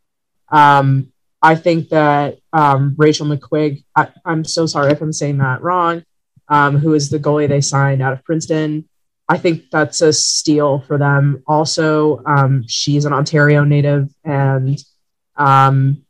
[0.50, 5.62] Um, I think that um, Rachel McQuigg, I, am so sorry if I'm saying that
[5.62, 6.04] wrong,
[6.48, 8.88] um, who is the goalie they signed out of Princeton.
[9.30, 11.44] I think that's a steal for them.
[11.48, 14.78] Also, um, she's an Ontario native and
[15.36, 16.03] um,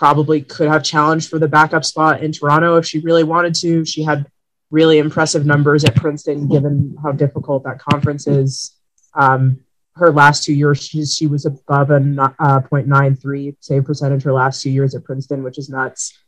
[0.00, 3.84] probably could have challenged for the backup spot in Toronto if she really wanted to.
[3.84, 4.24] She had
[4.70, 8.74] really impressive numbers at Princeton, given how difficult that conference is.
[9.12, 9.60] Um,
[9.96, 14.62] her last two years, she, she was above a uh, 0.93 save percentage her last
[14.62, 16.18] two years at Princeton, which is nuts.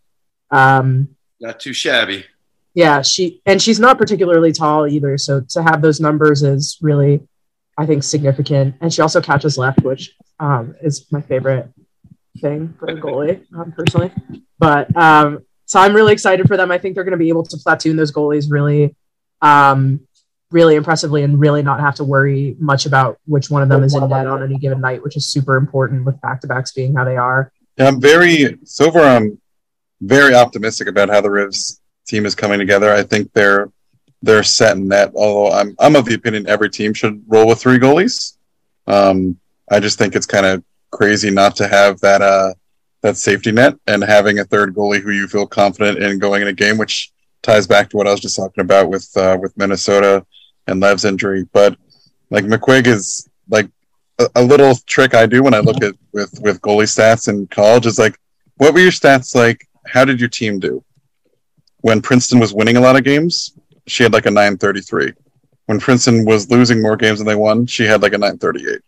[0.51, 2.27] Um, Not too shabby.
[2.75, 5.17] Yeah, she and she's not particularly tall either.
[5.17, 7.27] So to have those numbers is really,
[7.79, 8.75] I think, significant.
[8.83, 11.71] And she also catches left, which um, is my favorite
[12.41, 14.13] thing for a goalie, um, personally.
[14.59, 16.71] But um, so I'm really excited for them.
[16.71, 18.95] I think they're going to be able to platoon those goalies really,
[19.41, 20.01] um,
[20.51, 23.95] really impressively, and really not have to worry much about which one of them is
[23.95, 26.95] in net on any given night, which is super important with back to backs being
[26.95, 27.53] how they are.
[27.79, 29.03] Yeah, I'm very so far.
[29.03, 29.41] I'm
[30.01, 32.93] very optimistic about how the Rivs team is coming together.
[32.93, 33.71] I think they're
[34.23, 35.13] they're set in net.
[35.15, 38.37] Although I'm I'm of the opinion every team should roll with three goalies.
[38.87, 39.39] Um,
[39.71, 42.55] I just think it's kind of crazy not to have that uh
[43.03, 46.49] that safety net and having a third goalie who you feel confident in going in
[46.49, 49.57] a game, which ties back to what I was just talking about with uh, with
[49.59, 50.25] Minnesota
[50.69, 51.45] and Lev's injury.
[51.53, 51.77] But
[52.31, 53.69] like McQuigg is like
[54.21, 57.49] a, a, little trick I do when I look at with with goalie stats in
[57.49, 58.17] college is like,
[58.57, 59.67] what were your stats like?
[59.87, 60.85] How did your team do?
[61.81, 65.13] When Princeton was winning a lot of games, she had like a 933.
[65.67, 68.81] When Princeton was losing more games than they won, she had like a 938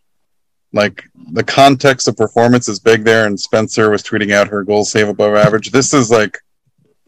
[0.73, 4.83] like the context of performance is big there and spencer was tweeting out her goal
[4.83, 6.37] save above average this is like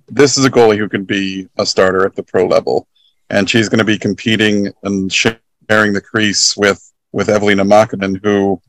[0.08, 2.88] this is a goalie who can be a starter at the pro level
[3.30, 8.62] and she's going to be competing and sharing the crease with with Eveliina Makinen who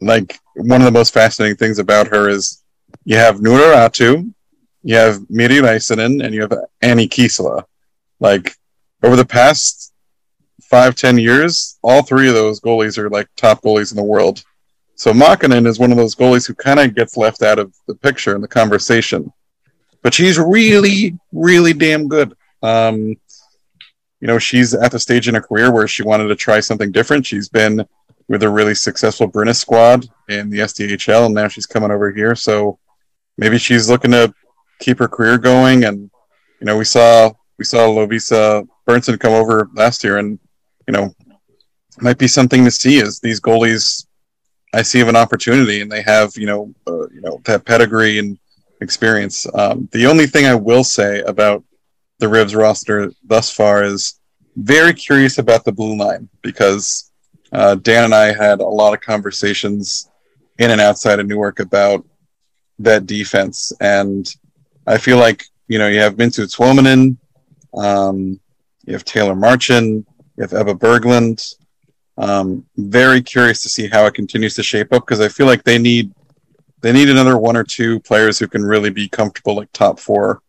[0.00, 2.62] like one of the most fascinating things about her is
[3.04, 4.32] you have Noora Räty,
[4.82, 7.64] you have Meeri Räisänen, and you have Anni Keisala.
[8.18, 8.54] Like
[9.02, 9.89] over the past
[10.70, 14.42] five, ten years, all three of those goalies are like top goalies in the world.
[14.94, 17.94] So Makinen is one of those goalies who kind of gets left out of the
[17.94, 19.32] picture in the conversation.
[20.02, 22.34] But she's really, really damn good.
[22.62, 23.16] Um,
[24.20, 26.92] you know, she's at the stage in her career where she wanted to try something
[26.92, 27.26] different.
[27.26, 27.84] She's been
[28.28, 32.34] with a really successful Brynäs squad in the SDHL, and now she's coming over here.
[32.34, 32.78] So
[33.36, 34.32] maybe she's looking to
[34.78, 35.84] keep her career going.
[35.84, 36.10] And
[36.60, 40.38] you know, we saw we saw Lovisa Berndtsson come over last year, and
[40.90, 41.14] you know,
[42.00, 44.06] might be something to see as these goalies
[44.74, 48.18] I see of an opportunity and they have, you know, uh, you know, that pedigree
[48.18, 48.36] and
[48.80, 49.46] experience.
[49.54, 51.62] Um, the only thing I will say about
[52.18, 54.18] the Rivs roster thus far is
[54.56, 57.12] very curious about the blue line because
[57.52, 60.10] uh, Dan and I had a lot of conversations
[60.58, 62.04] in and outside of Newark about
[62.80, 63.72] that defense.
[63.80, 64.28] And
[64.88, 67.16] I feel like, you know, you have Minttu Tuominen,
[67.74, 68.40] um,
[68.86, 70.09] you have Taylor Marchand, you
[70.42, 71.54] have Eva Berglund.
[72.18, 75.64] Um, very curious to see how it continues to shape up because I feel like
[75.64, 76.12] they need
[76.82, 80.42] they need another one or two players who can really be comfortable like top four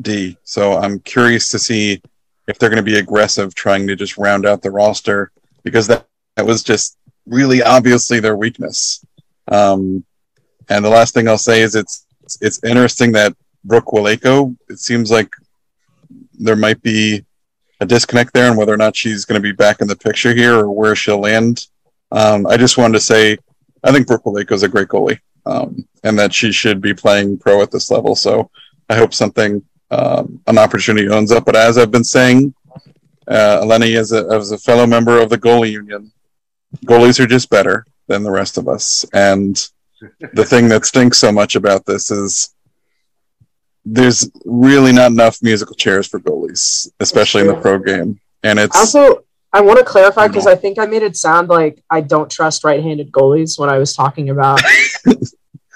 [0.00, 0.36] D.
[0.44, 2.02] So I'm curious to see
[2.46, 5.32] if they're going to be aggressive trying to just round out the roster
[5.64, 6.06] because that,
[6.36, 9.04] that was just really obviously their weakness.
[9.48, 10.04] Um,
[10.68, 12.06] and the last thing I'll say is it's
[12.40, 15.34] it's interesting that Brooke Wolejko, it seems like
[16.34, 17.24] there might be
[17.80, 20.32] a disconnect there and whether or not she's going to be back in the picture
[20.34, 21.66] here or where she'll land.
[22.10, 23.36] Um, I just wanted to say
[23.86, 27.38] I think Brooke Lake is a great goalie um, and that she should be playing
[27.38, 28.16] pro at this level.
[28.16, 28.50] So
[28.90, 31.44] I hope something, um, an opportunity owns up.
[31.44, 32.52] But as I've been saying,
[33.28, 36.12] uh, Eleni, a, as a fellow member of the goalie union,
[36.84, 39.04] goalies are just better than the rest of us.
[39.12, 39.56] And
[40.32, 42.54] the thing that stinks so much about this is
[43.86, 48.20] there's really not enough musical chairs for goalies, especially in the pro game.
[48.42, 51.82] And it's also I want to clarify because I think I made it sound like
[51.88, 54.60] I don't trust right-handed goalies when I was talking about.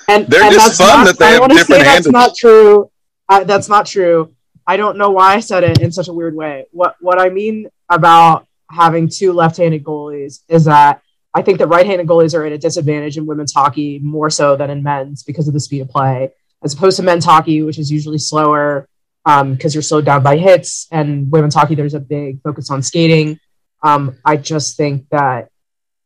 [0.09, 2.91] and they're and just fun not, that they I have different That's not true.
[3.29, 4.35] I, that's not true.
[4.67, 6.67] I don't know why I said it in such a weird way.
[6.73, 11.01] What what I mean about having two left-handed goalies is that
[11.33, 14.69] I think that right-handed goalies are at a disadvantage in women's hockey more so than
[14.69, 16.33] in men's because of the speed of play,
[16.63, 18.89] as opposed to men's hockey, which is usually slower
[19.25, 20.89] because um, you're slowed down by hits.
[20.91, 23.39] And women's hockey, there's a big focus on skating.
[23.83, 25.51] Um, I just think that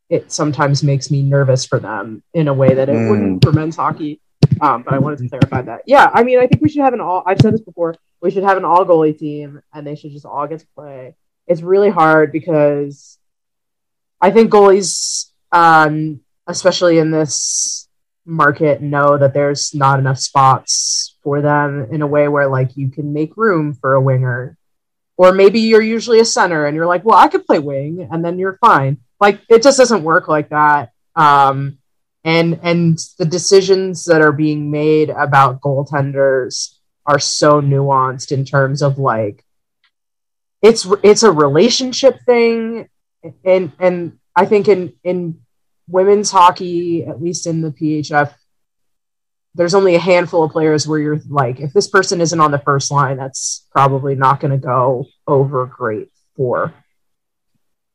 [0.09, 3.11] it sometimes makes me nervous for them in a way that it mm.
[3.11, 4.21] wouldn't for men's hockey.
[4.61, 5.83] Um, but I wanted to clarify that.
[5.87, 7.23] Yeah, I mean, I think we should have an all.
[7.27, 7.97] I've said this before.
[8.21, 11.17] We should have an all goalie team, and they should just all get to play.
[11.47, 13.19] It's really hard because
[14.21, 17.89] I think goalies, um, especially in this
[18.27, 22.91] market, know that there's not enough spots for them in a way where like you
[22.91, 24.57] can make room for a winger,
[25.17, 28.25] or maybe you're usually a center and you're like, well, I could play wing, and
[28.25, 28.99] then you're fine.
[29.21, 30.93] Like it just doesn't work like that.
[31.17, 31.79] Um,
[32.25, 38.83] and and the decisions that are being made about goaltenders are so nuanced in terms
[38.83, 39.45] of like
[40.63, 42.89] it's it's a relationship thing
[43.45, 45.41] and and I think in in
[45.89, 48.35] women's hockey at least in the PHF
[49.57, 52.59] there's only a handful of players where you're like if this person isn't on the
[52.59, 56.73] first line that's probably not going to go over great for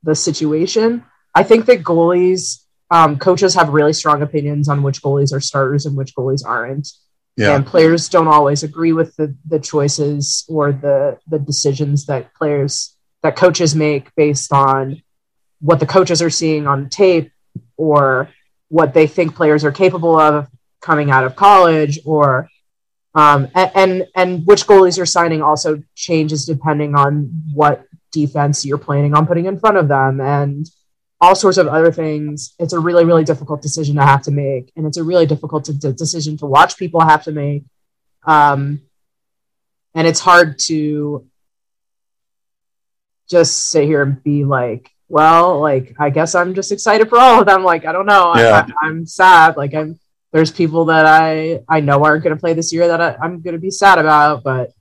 [0.04, 1.04] the situation
[1.36, 5.86] I think that goalies um, coaches have really strong opinions on which goalies are starters
[5.86, 6.90] and which goalies aren't.
[7.38, 7.56] Yeah.
[7.56, 12.96] And players don't always agree with the, the choices or the, the decisions that players
[13.22, 15.02] that coaches make based on
[15.62, 17.32] what the coaches are seeing on tape
[17.80, 18.30] or
[18.68, 20.48] what they think players are capable of
[20.82, 22.50] coming out of college or
[23.16, 29.16] um, and, and which goalies you're signing also changes depending on what defense you're planning
[29.16, 30.70] on putting in front of them and
[31.20, 32.54] all sorts of other things.
[32.60, 34.72] It's a really, really difficult decision to have to make.
[34.76, 37.64] And it's a really difficult to, to, decision to watch people have to make.
[38.26, 38.82] Um,
[39.96, 41.28] and it's hard to
[43.30, 47.42] just sit here and be like, well, like, I guess I'm just excited for all
[47.42, 47.64] of them.
[47.64, 48.34] Like, I don't know.
[48.36, 48.66] Yeah.
[48.82, 49.58] I, am sad.
[49.58, 50.00] Like, I'm,
[50.32, 53.42] there's people that I, I know aren't going to play this year that I, I'm
[53.42, 54.72] going to be sad about, but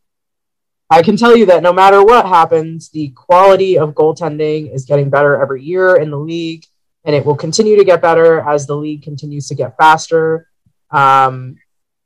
[0.90, 5.08] I can tell you that no matter what happens, the quality of goaltending is getting
[5.08, 6.64] better every year in the league,
[7.04, 10.48] and it will continue to get better as the league continues to get faster.
[10.90, 11.56] Um,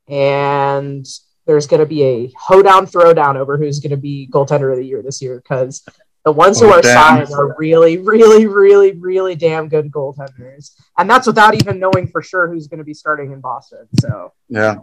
[0.07, 1.05] and
[1.45, 4.85] there's going to be a hoedown throwdown over who's going to be goaltender of the
[4.85, 5.85] year this year because
[6.23, 7.25] the ones who oh, are damn.
[7.25, 12.21] signed are really, really, really, really damn good goaltenders, and that's without even knowing for
[12.21, 13.87] sure who's going to be starting in Boston.
[13.99, 14.77] So yeah,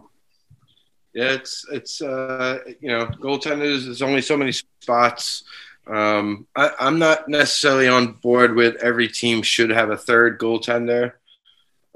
[1.15, 3.85] yeah, it's it's uh, you know goaltenders.
[3.85, 5.45] There's only so many spots.
[5.87, 11.15] Um, I, I'm not necessarily on board with every team should have a third goaltender.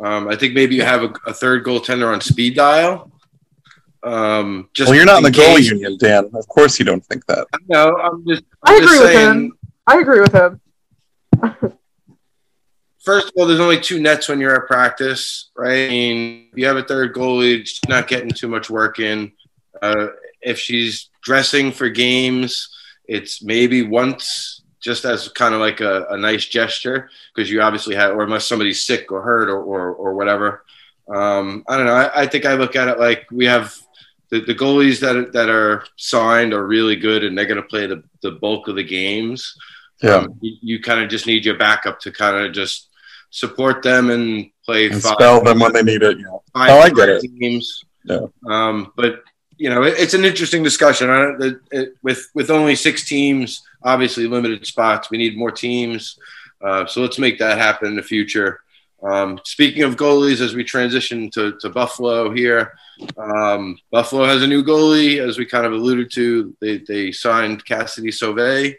[0.03, 3.13] Um, I think maybe you have a, a, third goaltender on speed dial.
[4.05, 6.31] Um, just well, you're not in the goalie union, Dan.
[6.35, 7.47] Of course, you don't think that.
[7.69, 8.45] No, I'm just.
[8.63, 9.59] I'm i agree just with him.
[9.87, 10.61] I agree with him.
[13.05, 15.87] first of all, there's only two nets when you're at practice, right?
[15.87, 19.33] I mean, you have a third goalie, she's not getting too much work in.
[19.81, 20.09] Uh,
[20.41, 22.69] if she's dressing for games,
[23.07, 27.95] it's maybe once just as kind of like a, a nice gesture because you obviously
[27.95, 30.65] have, or unless somebody's sick or hurt or, or, or whatever.
[31.09, 31.95] Um, I don't know.
[31.95, 33.75] I, I, think I look at it like we have
[34.35, 37.87] the, the goalies that, that are signed are really good and they're going to play
[37.87, 39.57] the, the bulk of the games.
[40.03, 40.17] Yeah.
[40.17, 42.89] Um, you, you kind of just need your backup to kind of just
[43.31, 46.19] support them and play and five, spell them when they need it.
[46.19, 46.39] Yeah.
[46.53, 47.21] Five oh, I get it.
[47.21, 47.85] Teams.
[48.05, 48.27] Yeah.
[48.49, 49.23] Um, but
[49.57, 51.11] you know, it, it's an interesting discussion.
[51.11, 55.11] I, it, it, with with only six teams, obviously limited spots.
[55.11, 56.19] We need more teams.
[56.61, 58.61] Uh, so let's make that happen in the future.
[59.05, 62.73] Um, speaking of goalies, as we transition to, to Buffalo here,
[63.19, 66.57] um, Buffalo has a new goalie, as we kind of alluded to.
[66.61, 68.77] They, they signed Kassidy Sauvé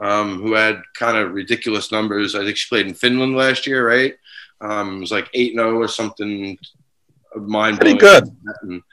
[0.00, 2.34] um, who had kind of ridiculous numbers.
[2.34, 4.14] I think she played in Finland last year, right?
[4.60, 6.58] Um, it was like 8 0 or something
[7.36, 8.34] mind Pretty good.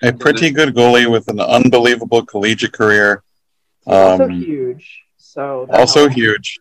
[0.03, 3.23] A pretty good goalie with an unbelievable collegiate career.
[3.87, 5.03] Um, also huge.
[5.17, 6.15] So also helps.
[6.15, 6.59] huge.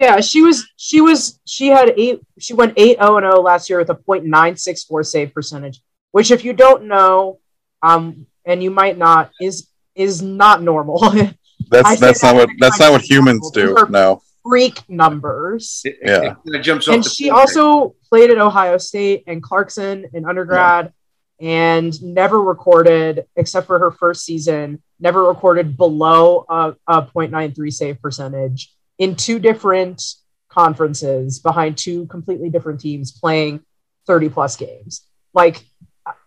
[0.00, 3.78] Yeah, she was she was she had eight she went 8 0 0 last year
[3.78, 5.80] with a .964 save percentage,
[6.12, 7.40] which if you don't know,
[7.82, 10.98] um, and you might not, is is not normal.
[11.70, 13.76] That's that's not what that's not what humans do.
[13.90, 15.82] No freak numbers.
[15.84, 20.92] Yeah, it, jumps and she also played at Ohio State and Clarkson in undergrad,
[21.38, 21.48] yeah.
[21.50, 24.82] and never recorded except for her first season.
[24.98, 30.02] Never recorded below a, a .93 save percentage in two different
[30.48, 33.60] conferences behind two completely different teams playing
[34.06, 35.06] 30 plus games.
[35.34, 35.64] Like,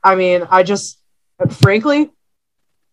[0.03, 0.99] I mean, I just
[1.49, 2.11] frankly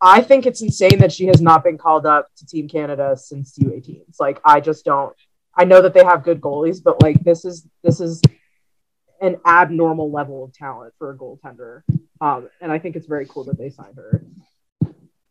[0.00, 3.58] I think it's insane that she has not been called up to Team Canada since
[3.58, 4.20] U18s.
[4.20, 5.14] Like, I just don't.
[5.54, 8.22] I know that they have good goalies, but like this is this is
[9.20, 11.82] an abnormal level of talent for a goaltender.
[12.20, 14.24] Um, and I think it's very cool that they signed her.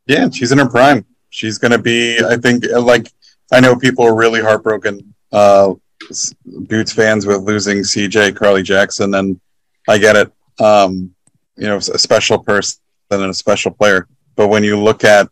[0.05, 1.05] Yeah, she's in her prime.
[1.29, 3.11] She's going to be, I think, like,
[3.51, 5.73] I know people are really heartbroken, uh,
[6.67, 9.39] Beauts fans, with losing CJ Carly Jackson, and
[9.87, 10.31] I get it.
[10.59, 11.13] Um,
[11.55, 12.79] you know, a special person
[13.09, 14.07] and a special player.
[14.35, 15.27] But when you look at,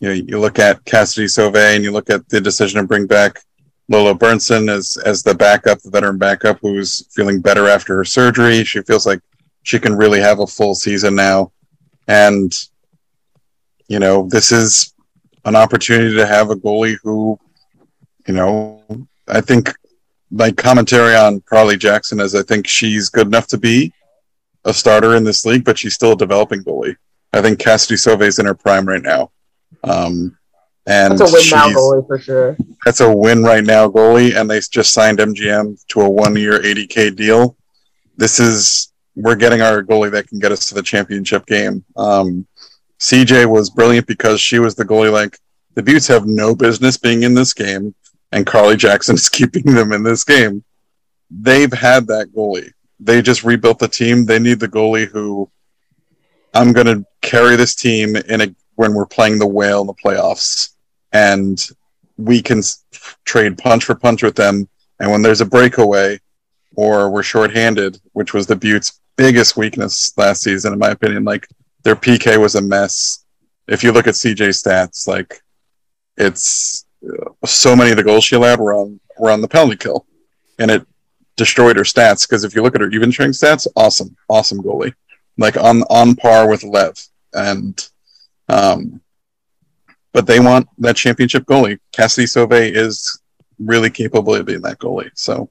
[0.00, 3.06] you know, you look at Kassidy Sauvé and you look at the decision to bring
[3.06, 3.40] back
[3.88, 8.64] Lola Berndtsson as as the backup, the veteran backup, who's feeling better after her surgery.
[8.64, 9.20] She feels like
[9.62, 11.52] she can really have a full season now,
[12.08, 12.52] and
[13.88, 14.93] you know this is
[15.44, 17.38] an opportunity to have a goalie who,
[18.26, 18.82] you know,
[19.28, 19.74] I think
[20.30, 23.92] my commentary on Carly Jackson is I think she's good enough to be
[24.64, 26.96] a starter in this league, but she's still a developing goalie.
[27.32, 29.30] I think Kassidy Sauvé is in her prime right now.
[29.82, 30.36] Um,
[30.86, 32.56] and that's a win now goalie for sure.
[32.84, 36.60] That's a win right now goalie, and they just signed MGM to a one year
[36.60, 37.56] 80K deal.
[38.16, 41.84] This is, we're getting our goalie that can get us to the championship game.
[41.96, 42.46] Um,
[43.04, 45.12] CJ was brilliant because she was the goalie.
[45.12, 45.38] Like,
[45.74, 47.94] the Beauts have no business being in this game,
[48.32, 50.64] and Carly Jackson is keeping them in this game.
[51.30, 52.72] They've had that goalie.
[52.98, 54.24] They just rebuilt the team.
[54.24, 55.50] They need the goalie who
[56.54, 59.94] I'm going to carry this team in a when we're playing the whale in the
[59.94, 60.70] playoffs
[61.12, 61.68] and
[62.16, 62.62] we can
[63.24, 64.66] trade punch for punch with them.
[64.98, 66.18] And when there's a breakaway
[66.74, 71.46] or we're shorthanded, which was the Beauts' biggest weakness last season, in my opinion, like
[71.84, 73.24] their PK was a mess.
[73.68, 75.40] If you look at CJ stats, like
[76.16, 79.76] it's uh, so many of the goals she allowed were on were on the penalty
[79.76, 80.06] kill,
[80.58, 80.86] and it
[81.36, 82.28] destroyed her stats.
[82.28, 84.94] Because if you look at her even strength stats, awesome, awesome goalie,
[85.38, 86.98] like on on par with Lev,
[87.32, 87.88] and
[88.48, 89.00] um,
[90.12, 91.78] but they want that championship goalie.
[91.92, 93.20] Kassidy Sauvé is
[93.58, 95.10] really capable of being that goalie.
[95.14, 95.50] So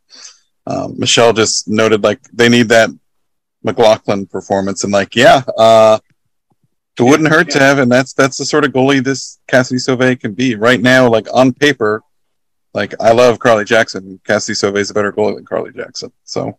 [0.67, 2.89] um, Michelle just noted like they need that
[3.63, 5.99] McLaughlin performance, and like yeah, uh,
[6.97, 10.19] it wouldn't hurt to have, and that's that's the sort of goalie this Kassidy Sauvé
[10.19, 11.09] can be right now.
[11.09, 12.03] Like on paper,
[12.73, 14.19] like I love Carly Jackson.
[14.23, 16.11] Kassidy Sauvé is a better goalie than Carly Jackson.
[16.23, 16.57] So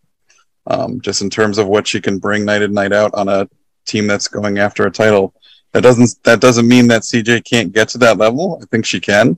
[0.66, 3.48] um, just in terms of what she can bring night in night out on a
[3.86, 5.34] team that's going after a title
[5.74, 8.60] that doesn't that doesn't mean that CJ can't get to that level.
[8.62, 9.36] I think she can,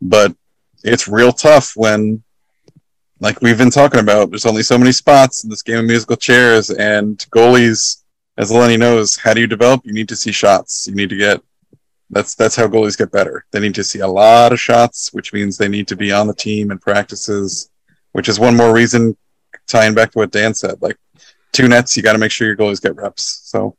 [0.00, 0.34] but
[0.82, 2.22] it's real tough when,
[3.20, 6.16] like we've been talking about, there's only so many spots in this game of musical
[6.16, 8.02] chairs, and goalies,
[8.38, 9.82] as Lenny knows, how do you develop?
[9.84, 10.86] You need to see shots.
[10.86, 11.40] You need to get.
[12.10, 13.44] That's that's how goalies get better.
[13.50, 16.26] They need to see a lot of shots, which means they need to be on
[16.26, 17.70] the team and practices,
[18.12, 19.16] which is one more reason
[19.66, 20.80] tying back to what Dan said.
[20.80, 20.96] Like
[21.52, 23.40] two nets, you got to make sure your goalies get reps.
[23.44, 23.76] So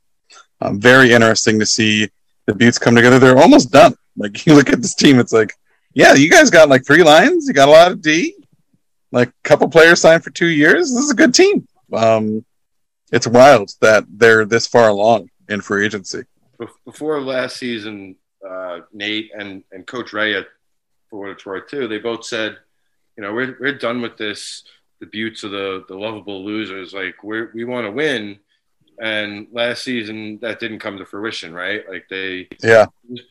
[0.60, 2.10] um, very interesting to see
[2.46, 3.18] the Beauts come together.
[3.18, 3.94] They're almost done.
[4.16, 5.54] Like you look at this team, it's like,
[5.94, 7.46] yeah, you guys got like three lines.
[7.46, 8.34] You got a lot of D.
[9.10, 10.92] Like a couple players signed for two years.
[10.92, 11.66] This is a good team.
[11.92, 12.44] Um,
[13.12, 16.22] it's wild that they're this far along in free agency.
[16.84, 20.34] Before last season, uh, Nate and, and Coach Ray
[21.08, 22.58] for what it's worth too, they both said,
[23.16, 24.64] you know, we're, we're done with this.
[25.00, 26.92] The Beauts of the, the lovable losers.
[26.92, 28.40] Like we we want to win
[29.00, 32.86] and last season that didn't come to fruition right like they yeah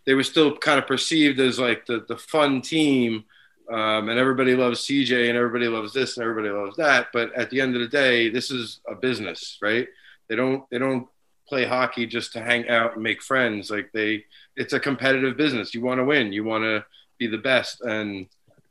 [0.05, 3.23] they were still kind of perceived as like the, the fun team
[3.69, 7.07] um, and everybody loves cj and everybody loves this and everybody loves that.
[7.13, 9.87] But at the end of the day this is a business right?
[10.29, 11.07] They don't they don't
[11.47, 13.69] play hockey just to hang out and make friends.
[13.71, 15.73] Like they it's a competitive business.
[15.73, 16.33] You want to win.
[16.33, 16.85] You want to
[17.17, 17.81] be the best.
[17.81, 18.27] And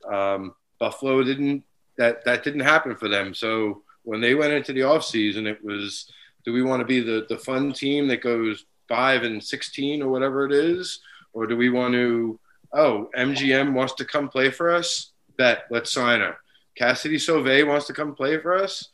[0.09, 1.63] um, buffalo didn't
[1.97, 3.33] that that didn't happen for them.
[3.33, 6.11] So when they went into the off season it was
[6.47, 10.07] do we want to be the, the fun team that goes five and 16 or
[10.07, 11.01] whatever it is?
[11.33, 12.39] Or do we want to,
[12.73, 15.11] oh, MGM wants to come play for us?
[15.37, 16.37] Bet, let's sign her.
[16.79, 18.89] Kassidy Sauvé wants to come play for us?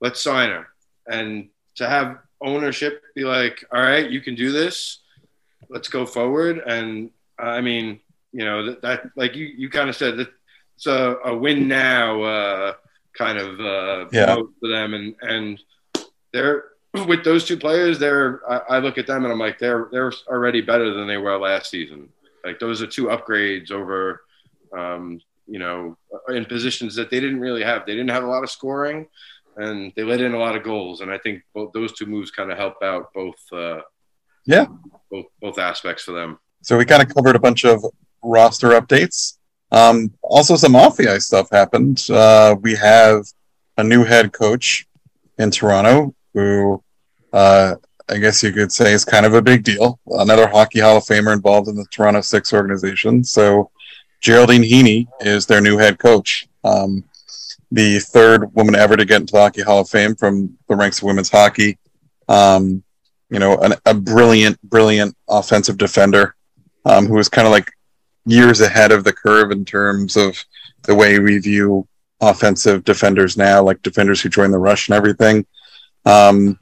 [0.00, 0.68] Let's sign her.
[1.06, 4.98] And to have ownership be like, all right, you can do this.
[5.68, 6.58] Let's go forward.
[6.66, 8.00] And I mean,
[8.32, 10.28] you know, that, that like you, you kind of said that
[10.76, 12.72] it's a, a win now uh,
[13.16, 14.36] kind of uh, yeah.
[14.60, 14.94] for them.
[14.94, 15.62] And, and
[16.32, 16.64] they're,
[17.06, 20.12] with those two players, they're I, I, look at them and I'm like they're they're
[20.28, 22.08] already better than they were last season.
[22.44, 24.22] Like those are two upgrades over,
[24.76, 25.96] um, you know,
[26.28, 27.86] in positions that they didn't really have.
[27.86, 29.06] They didn't have a lot of scoring,
[29.56, 31.00] and they let in a lot of goals.
[31.00, 33.40] And I think both those two moves kind of help out both.
[33.52, 33.80] Uh,
[34.44, 34.66] yeah,
[35.10, 36.38] both both aspects for them.
[36.62, 37.84] So we kind of covered a bunch of
[38.22, 39.38] roster updates.
[39.70, 42.06] Um, also, some off the ice stuff happened.
[42.10, 43.24] Uh, we have
[43.76, 44.86] a new head coach
[45.38, 46.82] in Toronto who
[47.32, 47.76] uh,
[48.08, 49.98] I guess you could say is kind of a big deal.
[50.06, 53.24] Another Hockey Hall of Famer involved in the Toronto Six organization.
[53.24, 53.70] So
[54.20, 56.48] Geraldine Heaney is their new head coach.
[56.64, 57.04] Um,
[57.70, 60.98] the third woman ever to get into the Hockey Hall of Fame from the ranks
[60.98, 61.78] of women's hockey.
[62.28, 62.82] Um,
[63.30, 66.36] you know, an, a brilliant, brilliant offensive defender
[66.84, 67.70] um, who was kind of like
[68.26, 70.36] years ahead of the curve in terms of
[70.82, 71.88] the way we view
[72.20, 75.44] offensive defenders now, like defenders who join the rush and everything.
[76.04, 76.58] Um,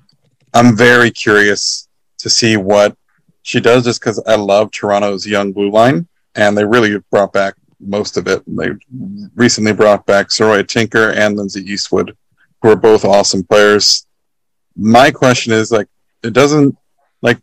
[0.52, 1.88] I'm very curious
[2.18, 2.96] to see what
[3.42, 7.54] she does just because I love Toronto's young blue line, and they really brought back
[7.80, 8.42] most of it.
[8.46, 8.70] They
[9.34, 12.16] recently brought back Saroya Tinker and Lindsay Eastwood,
[12.60, 14.06] who are both awesome players.
[14.76, 15.88] My question is like,
[16.22, 16.76] it doesn't
[17.22, 17.38] like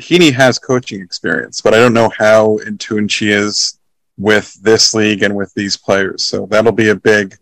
[0.00, 3.78] Heaney has coaching experience, but I don't know how in tune she is
[4.16, 6.24] with this league and with these players.
[6.24, 7.36] So that'll be a big,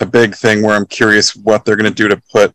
[0.00, 2.54] a big thing where I'm curious what they're going to do to put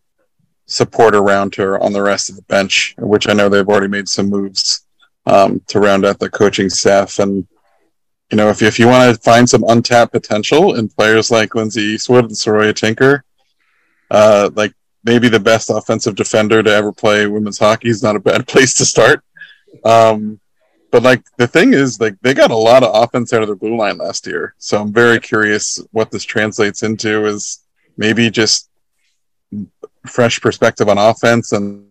[0.70, 4.08] support around her on the rest of the bench, which I know they've already made
[4.08, 4.86] some moves
[5.26, 7.20] um, to round out the coaching staff.
[7.20, 7.48] And
[8.32, 11.82] you know, if if you want to find some untapped potential in players like Lindsay
[11.82, 13.24] Eastwood and Saroya Tinker,
[14.12, 18.20] uh, like maybe the best offensive defender to ever play women's hockey is not a
[18.20, 19.24] bad place to start.
[19.84, 20.40] Um,
[20.92, 23.56] but like the thing is, like they got a lot of offense out of their
[23.56, 27.26] blue line last year, so I'm very curious what this translates into.
[27.26, 27.64] Is
[27.98, 28.69] maybe just
[30.08, 31.86] fresh perspective on offense and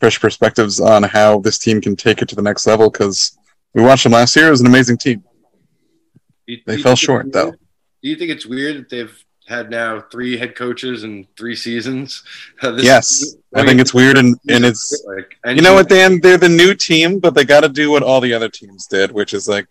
[0.00, 2.90] fresh perspectives on how this team can take it to the next level.
[2.90, 3.36] Because
[3.74, 5.22] we watched them last year; it was an amazing team.
[6.46, 7.52] You- They fell short, though.
[7.52, 12.22] Do you think it's weird that they've had now three head coaches in three seasons?
[12.62, 16.20] This- yes, I think it's weird, and and it's like you know what, Dan?
[16.20, 19.10] They're the new team, but they got to do what all the other teams did,
[19.10, 19.66] which is like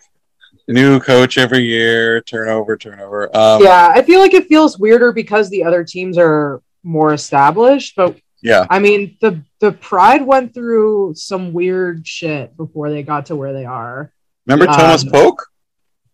[0.67, 3.25] new coach every year, turnover, turnover.
[3.35, 7.95] Um, yeah, I feel like it feels weirder because the other teams are more established.
[7.95, 13.27] But yeah, I mean, the the Pride went through some weird shit before they got
[13.27, 14.11] to where they are.
[14.45, 15.35] Remember Um, Thomas Pöck?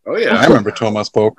[0.05, 1.33] Oh yeah, I remember Thomas Pöck.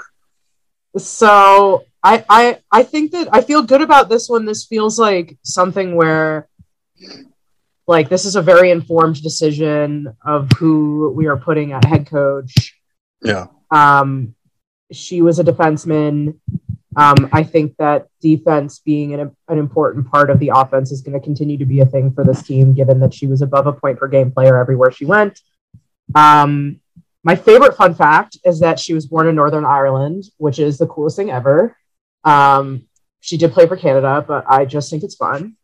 [0.96, 4.44] So I I I think that I feel good about this one.
[4.44, 6.48] This feels like something where
[7.86, 12.76] like this is a very informed decision of who we are putting at head coach.
[13.22, 14.34] Yeah, Um,
[14.92, 16.38] she was a defenseman.
[17.00, 21.18] Um, I think that defense being an, an important part of the offense is going
[21.18, 23.72] to continue to be a thing for this team, given that she was above a
[23.72, 25.40] point per game player everywhere she went.
[26.14, 26.78] Um,
[27.24, 30.86] my favorite fun fact is that she was born in Northern Ireland, which is the
[30.88, 31.74] coolest thing ever.
[32.24, 32.86] Um,
[33.20, 35.56] she did play for Canada, but I just think it's fun.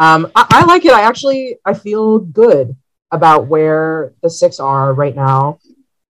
[0.00, 0.92] Um, I, I like it.
[0.92, 2.76] I actually I feel good
[3.12, 5.60] about where the six are right now.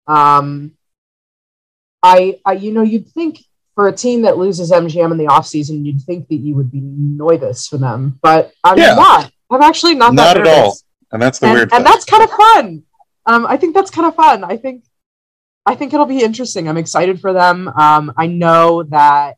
[0.07, 0.72] Um,
[2.03, 3.41] I, I you know you'd think
[3.75, 6.81] for a team that loses MGM in the offseason, you'd think that you would be
[6.83, 8.95] nervous for them, but I'm Yeah.
[8.95, 9.31] not.
[9.51, 10.77] I'm actually not, Not at all.
[11.12, 11.85] and that's the and, weird and thing.
[11.85, 12.83] that's kind of fun.
[13.27, 14.45] Um, I think that's kind of fun.
[14.45, 14.85] I think,
[15.66, 16.68] I think it'll be interesting.
[16.68, 17.68] I'm excited for them.
[17.68, 19.37] Um, I know that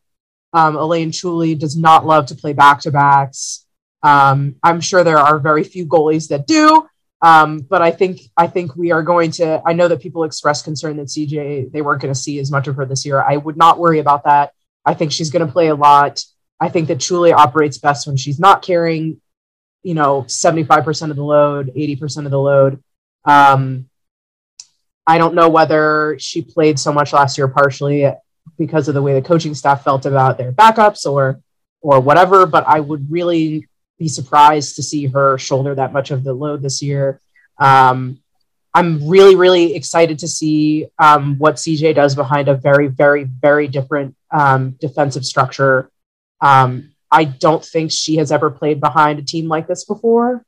[0.53, 3.65] um, Elaine Chuli does not love to play back to backs.
[4.03, 6.87] Um, I'm sure there are very few goalies that do.
[7.23, 9.61] Um, but I think I think we are going to.
[9.65, 12.67] I know that people expressed concern that CJ they weren't going to see as much
[12.67, 13.21] of her this year.
[13.21, 14.51] I would not worry about that.
[14.85, 16.21] I think she's going to play a lot.
[16.59, 19.21] I think that Chuli operates best when she's not carrying,
[19.83, 22.83] you know, 75% of the load, 80% of the load.
[23.25, 23.89] Um,
[25.07, 28.11] I don't know whether she played so much last year partially
[28.57, 31.39] because of the way the coaching staff felt about their backups or
[31.81, 33.67] or whatever, but I would really
[33.99, 37.19] be surprised to see her shoulder that much of the load this year.
[37.57, 38.19] Um,
[38.73, 43.67] I'm really, really excited to see um, what CJ does behind a very, very, very
[43.67, 45.91] different um, defensive structure.
[46.41, 50.43] Um, I don't think she has ever played behind a team like this before.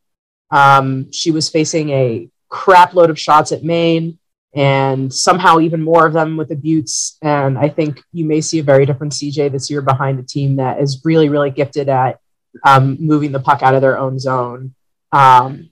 [0.50, 4.18] Um, she was facing a crap load of shots at Maine
[4.56, 7.18] and somehow even more of them with the Beauts.
[7.22, 10.56] And I think you may see a very different CJ this year behind a team
[10.56, 12.20] that is really, really gifted at
[12.64, 14.74] um, moving the puck out of their own zone.
[15.12, 15.70] Um,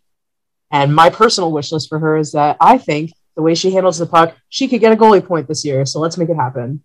[0.71, 3.97] and my personal wish list for her is that I think the way she handles
[3.97, 5.85] the puck, she could get a goalie point this year.
[5.85, 6.83] So let's make it happen.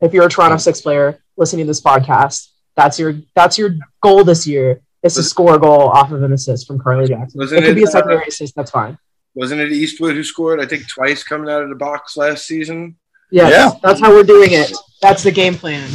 [0.00, 4.22] If you're a Toronto Six player listening to this podcast, that's your that's your goal
[4.24, 7.38] this year is to score a goal off of an assist from Carly Jackson.
[7.38, 8.54] Wasn't it could it, be a uh, secondary assist.
[8.54, 8.98] That's fine.
[9.34, 10.60] wasn't it Eastwood who scored?
[10.60, 12.96] I think twice coming out of the box last season.
[13.30, 13.78] Yes, Yeah.
[13.82, 14.72] that's how we're doing it.
[15.02, 15.88] That's the game plan.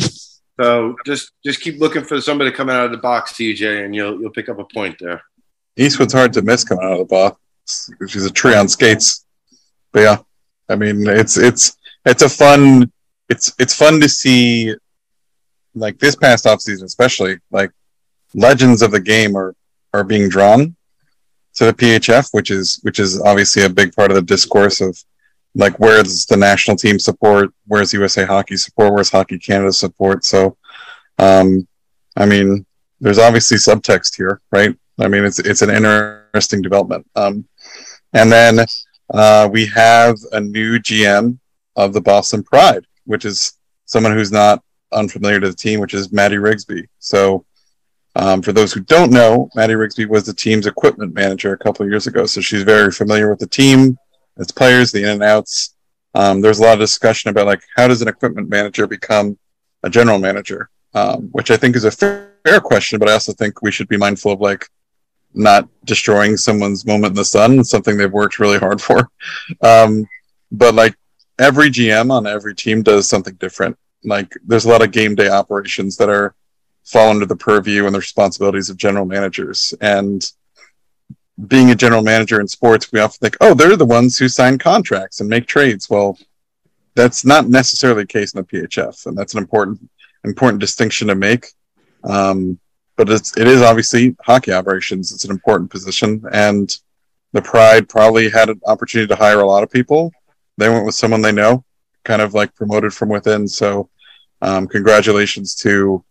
[0.60, 4.20] So just just keep looking for somebody coming out of the box, TJ, and you'll
[4.20, 5.22] you'll pick up a point there.
[5.76, 7.90] Eastwood's hard to miss coming out of the box.
[8.08, 9.26] She's a tree on skates.
[9.92, 10.18] But yeah,
[10.70, 12.92] I mean, it's it's it's a fun
[13.30, 14.76] it's it's fun to see
[15.76, 17.72] like this past offseason especially like
[18.34, 19.56] legends of the game are
[19.94, 20.76] are being drawn
[21.56, 24.98] to the PHF which is which is obviously a big part of the discourse of
[25.56, 30.58] like where's the national team support where's USA hockey support where's hockey Canada support so
[31.20, 31.68] Um,
[32.16, 32.66] I mean,
[33.00, 34.76] there's obviously subtext here, right?
[35.00, 37.10] I mean, it's it's an interesting development.
[37.16, 37.46] Um,
[38.14, 38.66] and then
[39.14, 41.40] uh, we have a new GM
[41.76, 46.12] of the Boston Pride, which is someone who's not unfamiliar to the team, which is
[46.12, 46.88] Maddie Rigsby.
[47.00, 47.46] So,
[48.16, 51.84] um, for those who don't know, Maddie Rigsby was the team's equipment manager a couple
[51.84, 52.28] of years ago.
[52.28, 53.98] So she's very familiar with the team,
[54.38, 55.76] its players, the in and outs.
[56.16, 59.38] Um, there's a lot of discussion about like how does an equipment manager become
[59.84, 62.30] a general manager, um, which I think is a fair,
[62.62, 64.68] question, but I also think we should be mindful of like
[65.34, 69.10] not destroying someone's moment in the sun, something they've worked really hard for.
[69.62, 70.06] Um,
[70.52, 70.96] but like
[71.40, 73.78] every GM on every team does something different.
[74.04, 76.36] Like there's a lot of game day operations that are
[76.84, 79.74] fall under the purview and the responsibilities of general managers.
[79.82, 80.24] And
[81.48, 84.58] being a general manager in sports, we often think, oh, they're the ones who sign
[84.58, 85.90] contracts and make trades.
[85.90, 86.18] Well,
[86.96, 89.90] that's not necessarily the case in the PHF, and that's an important
[90.24, 91.48] important distinction to make.
[92.04, 92.60] Um,
[92.96, 95.12] but it's it is obviously hockey operations.
[95.12, 96.76] It's an important position, and
[97.32, 100.12] the Pride probably had an opportunity to hire a lot of people.
[100.58, 101.66] They went with someone they know,
[102.04, 103.48] kind of like promoted from within.
[103.48, 103.90] So,
[104.44, 106.04] um, congratulations to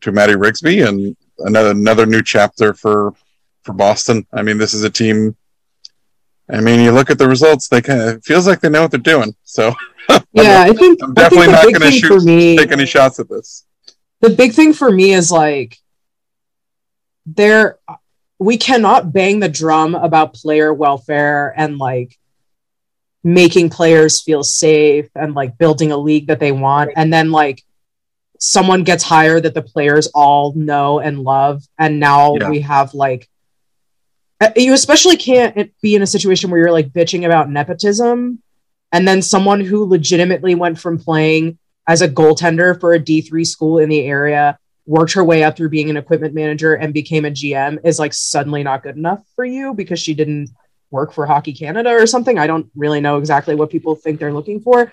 [0.00, 3.12] to Maddie Rigsby and another another new chapter for
[3.62, 4.26] for Boston.
[4.32, 5.36] I mean, this is a team.
[6.50, 8.82] I mean, you look at the results; they kind of it feels like they know
[8.82, 9.34] what they're doing.
[9.44, 9.74] So,
[10.32, 13.20] Yeah, I think I'm I think definitely not going to shoot me take any shots
[13.20, 13.64] at this.
[14.20, 15.76] the big thing for me is like
[17.26, 17.78] there
[18.38, 22.16] we cannot bang the drum about player welfare and like
[23.22, 27.62] making players feel safe and like building a league that they want and then like
[28.38, 32.48] someone gets hired that the players all know and love and now Yeah.
[32.48, 33.28] we have like
[34.56, 38.42] you especially can't be in a situation where you're like bitching about nepotism
[38.92, 43.78] and then someone who legitimately went from playing as a goaltender for a D3 school
[43.78, 47.30] in the area, worked her way up through being an equipment manager and became a
[47.30, 50.50] GM is like suddenly not good enough for you because she didn't
[50.90, 52.38] work for Hockey Canada or something.
[52.38, 54.92] I don't really know exactly what people think they're looking for.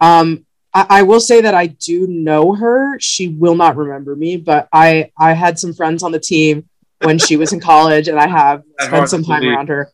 [0.00, 0.44] Um,
[0.74, 2.98] I, I will say that I do know her.
[3.00, 6.68] She will not remember me, but I I had some friends on the team
[7.02, 9.56] when she was in college, and I have That's spent some time believe.
[9.56, 9.90] around her.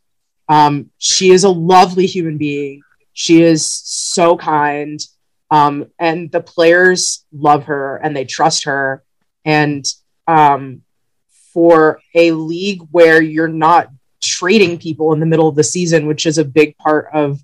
[0.48, 2.82] Um, she is a lovely human being.
[3.12, 5.00] She is so kind.
[5.50, 9.02] Um, and the players love her and they trust her.
[9.44, 9.84] And
[10.26, 10.82] um,
[11.52, 13.88] for a league where you're not
[14.22, 17.40] trading people in the middle of the season, which is a big part of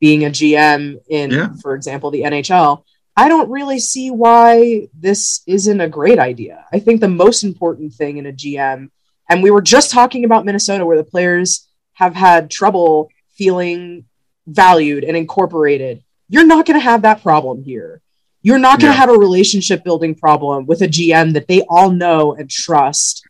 [0.00, 1.48] being a GM in, Yeah.
[1.62, 2.82] for example, the NHL,
[3.16, 6.64] I don't really see why this isn't a great idea.
[6.72, 8.90] I think the most important thing in a GM,
[9.28, 14.04] and we were just talking about Minnesota, where the players have had trouble feeling
[14.46, 16.02] valued and incorporated.
[16.28, 18.00] You're not going to have that problem here.
[18.42, 19.00] You're not going to Yeah.
[19.06, 23.26] have a relationship building problem with a GM that they all know and trust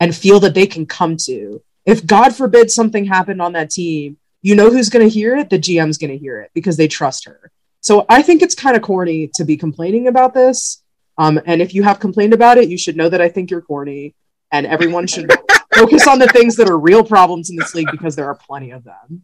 [0.00, 1.62] and feel that they can come to.
[1.86, 5.48] If God forbid something happened on that team, you know who's going to hear it?
[5.50, 7.50] The GM's going to hear it because they trust her.
[7.80, 10.82] So I think it's kind of corny to be complaining about this.
[11.16, 13.62] Um, and if you have complained about it, you should know that I think you're
[13.62, 14.14] corny,
[14.52, 15.30] and everyone should
[15.74, 18.70] focus on the things that are real problems in this league because there are plenty
[18.70, 19.22] of them.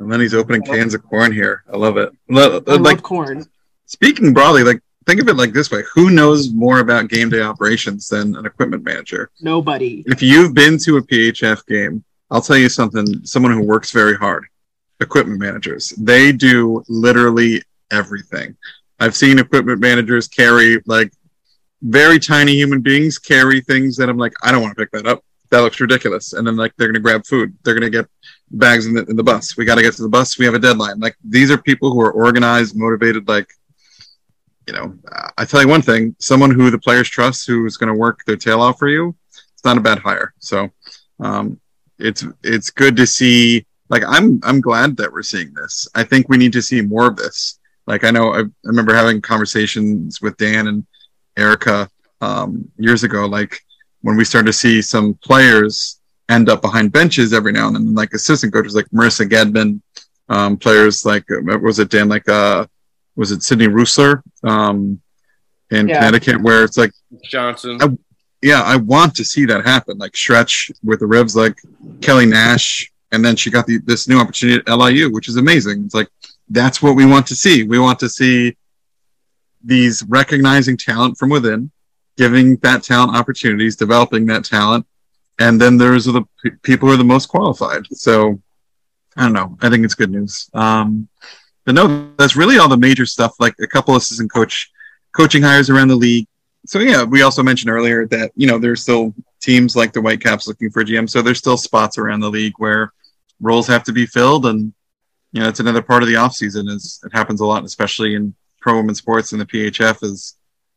[0.00, 1.64] And then he's opening cans of corn here.
[1.72, 2.12] I love it.
[2.28, 3.44] Lo- uh, I Like love corn.
[3.86, 7.40] speaking broadly, like think of it like this way: Who knows more about game day
[7.42, 9.30] operations than an equipment manager?
[9.40, 10.04] Nobody.
[10.06, 13.24] If you've been to a PHF game, I'll tell you something.
[13.24, 14.44] Someone who works very hard,
[15.00, 18.56] equipment managers, they do literally everything.
[19.00, 21.12] I've seen equipment managers carry like
[21.82, 25.06] very tiny human beings carry things that I'm like, I don't want to pick that
[25.06, 25.24] up.
[25.50, 26.34] That looks ridiculous.
[26.34, 27.56] And then like they're gonna grab food.
[27.62, 28.06] They're gonna get
[28.50, 29.56] bags in the, in the bus.
[29.56, 30.38] We got to get to the bus.
[30.38, 31.00] We have a deadline.
[31.00, 33.28] Like these are people who are organized, motivated.
[33.28, 33.48] Like,
[34.66, 34.96] you know,
[35.36, 38.24] I tell you one thing: someone who the players trust, who is going to work
[38.24, 39.14] their tail off for you,
[39.52, 40.34] it's not a bad hire.
[40.38, 40.70] So,
[41.20, 41.58] um,
[41.98, 43.66] it's it's good to see.
[43.88, 45.88] Like, I'm I'm glad that we're seeing this.
[45.94, 47.58] I think we need to see more of this.
[47.86, 50.86] Like, I know I, I remember having conversations with Dan and
[51.38, 51.88] Erica
[52.20, 53.26] um, years ago.
[53.26, 53.58] Like
[54.02, 57.94] when we started to see some players end up behind benches every now and then,
[57.94, 59.80] like assistant coaches like Marissa Gedman,
[60.28, 62.66] um, players like uh, was it Dan like uh
[63.16, 65.00] was it Sydney Rusler um,
[65.70, 65.98] in Yeah.
[65.98, 66.92] Connecticut where it's like
[67.24, 67.78] Johnson.
[67.80, 67.96] I-
[68.40, 71.56] yeah I want to see that happen like stretch with the Rivs like
[72.00, 75.82] Kelly Nash and then she got the, this new opportunity at LIU which is amazing
[75.84, 76.06] it's like
[76.50, 78.56] that's what we want to see we want to see
[79.64, 81.70] these recognizing talent from within
[82.16, 84.86] giving that talent opportunities developing that talent
[85.38, 87.86] and then there's the p- people who are the most qualified.
[87.92, 88.40] So
[89.16, 89.56] I don't know.
[89.62, 90.50] I think it's good news.
[90.52, 91.08] Um,
[91.64, 93.34] but no, that's really all the major stuff.
[93.38, 94.70] Like a couple assistant coach
[95.12, 96.26] coaching hires around the league,
[96.66, 100.48] so yeah, we also mentioned earlier that you know there's still teams like the Whitecaps
[100.48, 102.92] looking for GM, so there's still spots around the league where
[103.40, 104.72] roles have to be filled, and
[105.32, 106.68] you know it's another part of the off season.
[106.68, 108.34] Is it happens a lot, especially in
[108.68, 110.36] pro women's sports and the PHF, is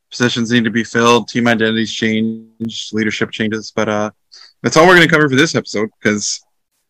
[0.10, 3.74] positions need to be filled, team identities change, leadership changes.
[3.76, 4.12] But uh,
[4.64, 6.42] that's all we're going to cover for this episode because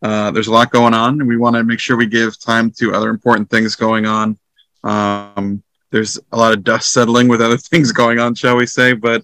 [0.04, 2.70] uh, there's a lot going on, and we want to make sure we give time
[2.78, 4.38] to other important things going on.
[4.84, 8.94] Um, there's a lot of dust settling with other things going on, shall we say?
[8.94, 9.24] But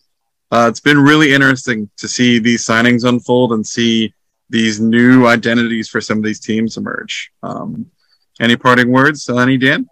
[0.50, 4.16] uh, it's been really interesting to see these signings unfold and see
[4.50, 7.32] these new identities for some of these teams emerge.
[7.44, 7.92] Um,
[8.40, 9.88] any parting words, any Dan?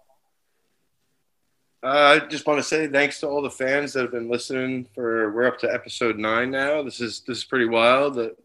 [1.86, 4.88] Uh, I just want to say thanks to all the fans that have been listening.
[4.92, 6.82] For we're up to episode nine now.
[6.82, 8.36] This is this is pretty wild that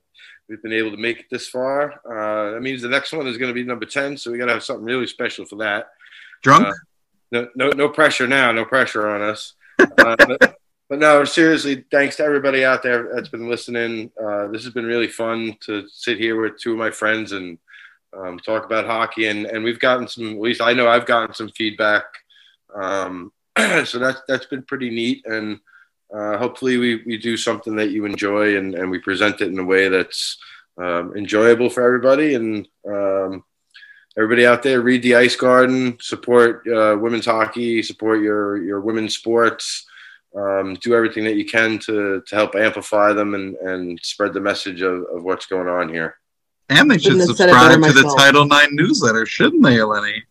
[0.48, 1.94] we've been able to make it this far.
[2.06, 4.46] Uh, that means the next one is going to be number ten, so we got
[4.46, 5.88] to have something really special for that.
[6.44, 6.68] Drunk?
[6.68, 6.74] Uh,
[7.32, 8.52] no, no, no pressure now.
[8.52, 9.56] No pressure on us.
[9.80, 14.12] Uh, but, but, no, seriously, thanks to everybody out there that's been listening.
[14.24, 17.58] Uh, this has been really fun to sit here with two of my friends and
[18.16, 19.30] um, talk about hockey.
[19.30, 22.04] And, and we've gotten some, at least I know I've gotten some feedback.
[22.76, 23.32] Um,
[23.86, 25.26] so that's, that's been pretty neat.
[25.26, 25.60] And
[26.14, 29.60] uh, hopefully we, we do something that you enjoy and, and we present it in
[29.60, 30.38] a way that's
[30.78, 32.36] um, enjoyable for everybody.
[32.36, 33.44] And, um,
[34.18, 39.16] everybody out there, read the Ice Garden, support uh, women's hockey, support your your women's
[39.16, 39.86] sports.
[40.36, 44.42] Um, do everything that you can to to help amplify them and and spread the
[44.42, 46.18] message of, of what's going on here.
[46.70, 50.22] And they should subscribe to the Title IX newsletter, shouldn't they, Eleni?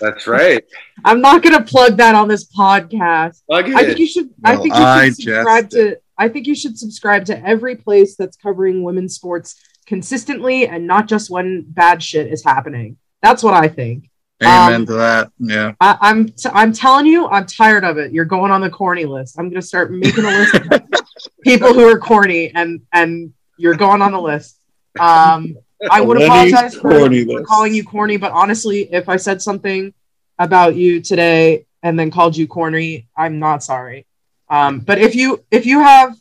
[0.00, 0.64] That's right.
[1.04, 3.42] I'm not going to plug that on this podcast.
[3.46, 3.74] Plug it.
[3.74, 4.30] I think you should.
[4.40, 6.00] Well, I think you I should subscribe to.
[6.16, 11.08] I think you should subscribe to every place that's covering women's sports consistently and not
[11.08, 12.96] just when bad shit is happening.
[13.22, 14.10] That's what I think.
[14.42, 15.32] Amen um, to that.
[15.38, 15.72] Yeah.
[15.80, 18.12] I, I'm t- I'm telling you, I'm tired of it.
[18.12, 19.38] You're going on the corny list.
[19.38, 20.82] I'm gonna start making a list of
[21.42, 24.58] people who are corny, and and you're going on the list.
[24.98, 25.56] Um,
[25.90, 29.92] I would apologize for, for calling you corny, but honestly, if I said something
[30.38, 34.06] about you today and then called you corny, I'm not sorry.
[34.48, 36.16] Um, but if you if you have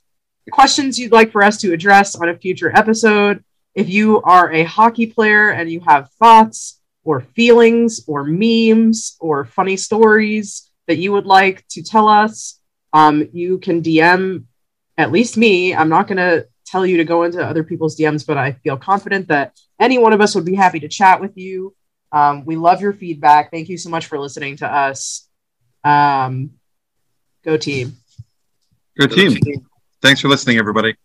[0.51, 3.43] questions you'd like for us to address on a future episode,
[3.75, 9.45] if you are a hockey player and you have thoughts or feelings or memes or
[9.45, 12.59] funny stories that you would like to tell us,
[12.93, 14.45] um, you can DM
[14.97, 15.75] at least me.
[15.75, 18.77] I'm not going to tell you to go into other people's DMs, but I feel
[18.77, 21.75] confident that any one of us would be happy to chat with you.
[22.11, 23.51] Um, we love your feedback.
[23.51, 25.29] Thank you so much for listening to us.
[25.83, 26.51] Um,
[27.45, 27.97] go team.
[28.97, 29.37] Go team.
[30.01, 30.95] Thanks for listening, everybody.